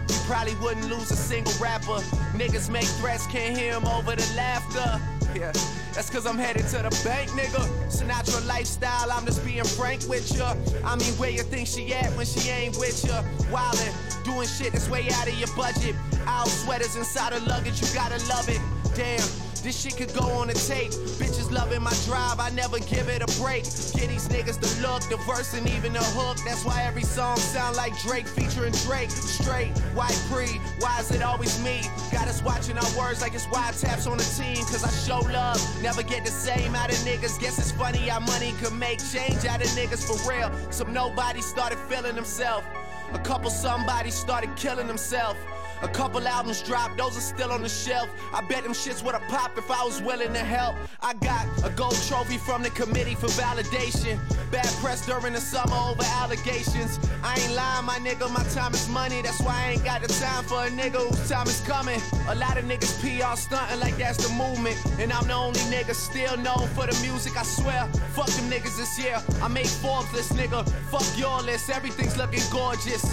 [0.09, 2.01] You probably wouldn't lose a single rapper.
[2.35, 4.99] Niggas make threats, can't hear 'em over the laughter.
[5.33, 5.51] Yeah,
[5.93, 7.65] that's cause I'm headed to the bank, nigga.
[7.87, 10.55] Sinatra lifestyle, I'm just being frank with ya.
[10.83, 13.23] I mean, where you think she at when she ain't with ya?
[13.49, 15.95] Wildin', doing shit that's way out of your budget.
[16.25, 18.59] Owl sweaters inside her luggage, you gotta love it.
[18.95, 19.50] Damn.
[19.63, 20.91] This shit could go on a tape.
[21.21, 23.63] Bitches loving my drive, I never give it a break.
[23.63, 26.37] Get these niggas the look, the verse, and even the hook.
[26.43, 29.11] That's why every song sound like Drake featuring Drake.
[29.11, 30.47] Straight, white pre,
[30.79, 31.81] why is it always me?
[32.11, 34.65] Got us watching our words like it's wiretaps on the team.
[34.65, 37.39] Cause I show love, never get the same out of niggas.
[37.39, 40.51] Guess it's funny how money could make change out of niggas for real.
[40.71, 42.65] Some nobody started feeling themselves.
[43.13, 45.37] A couple somebody started killing themselves.
[45.81, 48.07] A couple albums dropped, those are still on the shelf.
[48.33, 50.75] I bet them shits would have popped if I was willing to help.
[51.01, 54.19] I got a gold trophy from the committee for validation.
[54.51, 56.99] Bad press during the summer over allegations.
[57.23, 59.21] I ain't lying, my nigga, my time is money.
[59.23, 61.99] That's why I ain't got the time for a nigga whose time is coming.
[62.27, 64.77] A lot of niggas PR stunting like that's the movement.
[64.99, 67.87] And I'm the only nigga still known for the music, I swear.
[68.13, 69.17] Fuck them niggas this year.
[69.41, 70.67] I made Forbes list, nigga.
[70.91, 73.03] Fuck your list, everything's looking gorgeous.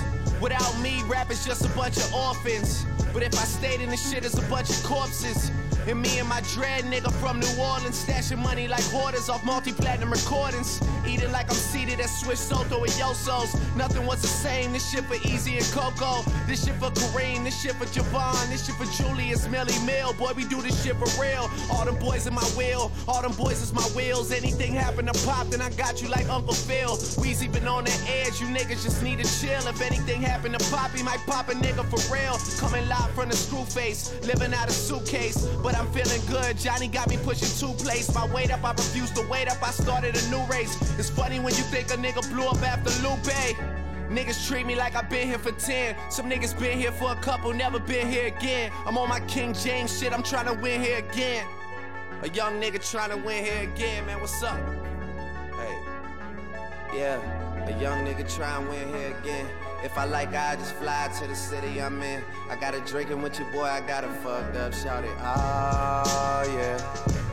[0.41, 2.86] Without me, rap is just a bunch of orphans.
[3.12, 5.51] But if I stayed in the shit, it's a bunch of corpses.
[5.89, 10.11] And me and my dread nigga from New Orleans, stashing money like hoarders off multi-platinum
[10.11, 10.82] recordings.
[11.07, 13.57] Eating like I'm seated at Swiss Soto and Yosos.
[13.74, 14.74] Nothing was the same.
[14.74, 16.22] This shit for Easy and Coco.
[16.47, 17.45] This shit for Kareem.
[17.45, 18.51] This shit for Javon.
[18.51, 20.12] This shit for Julius Millie Mill.
[20.12, 21.51] Boy, we do this shit for real.
[21.70, 22.93] All them boys in my wheel.
[23.07, 24.30] All them boys is my wheels.
[24.30, 26.99] Anything happen to pop, then I got you like Uncle Phil.
[27.22, 28.43] Weezy been on the edge.
[28.43, 29.66] You niggas just need to chill.
[29.66, 32.36] If anything happen to pop, he might pop a nigga for real.
[32.61, 34.12] Coming live from the screw face.
[34.26, 35.47] Living out a suitcase.
[35.62, 36.58] But I'm feeling good.
[36.58, 38.12] Johnny got me pushing two plates.
[38.12, 39.62] My weight up, I refuse to wait up.
[39.62, 40.74] I started a new race.
[40.98, 43.32] It's funny when you think a nigga blew up after Lupe.
[44.10, 45.94] Niggas treat me like I've been here for 10.
[46.10, 48.72] Some niggas been here for a couple, never been here again.
[48.86, 51.46] I'm on my King James shit, I'm trying to win here again.
[52.22, 54.18] A young nigga trying to win here again, man.
[54.20, 54.58] What's up?
[55.54, 55.78] Hey.
[56.96, 59.46] Yeah, a young nigga trying to win here again.
[59.82, 62.22] If I like, I just fly to the city I'm in.
[62.50, 65.10] I got a drinking with your boy, I got a fucked up, shout it.
[65.20, 67.27] Oh, yeah.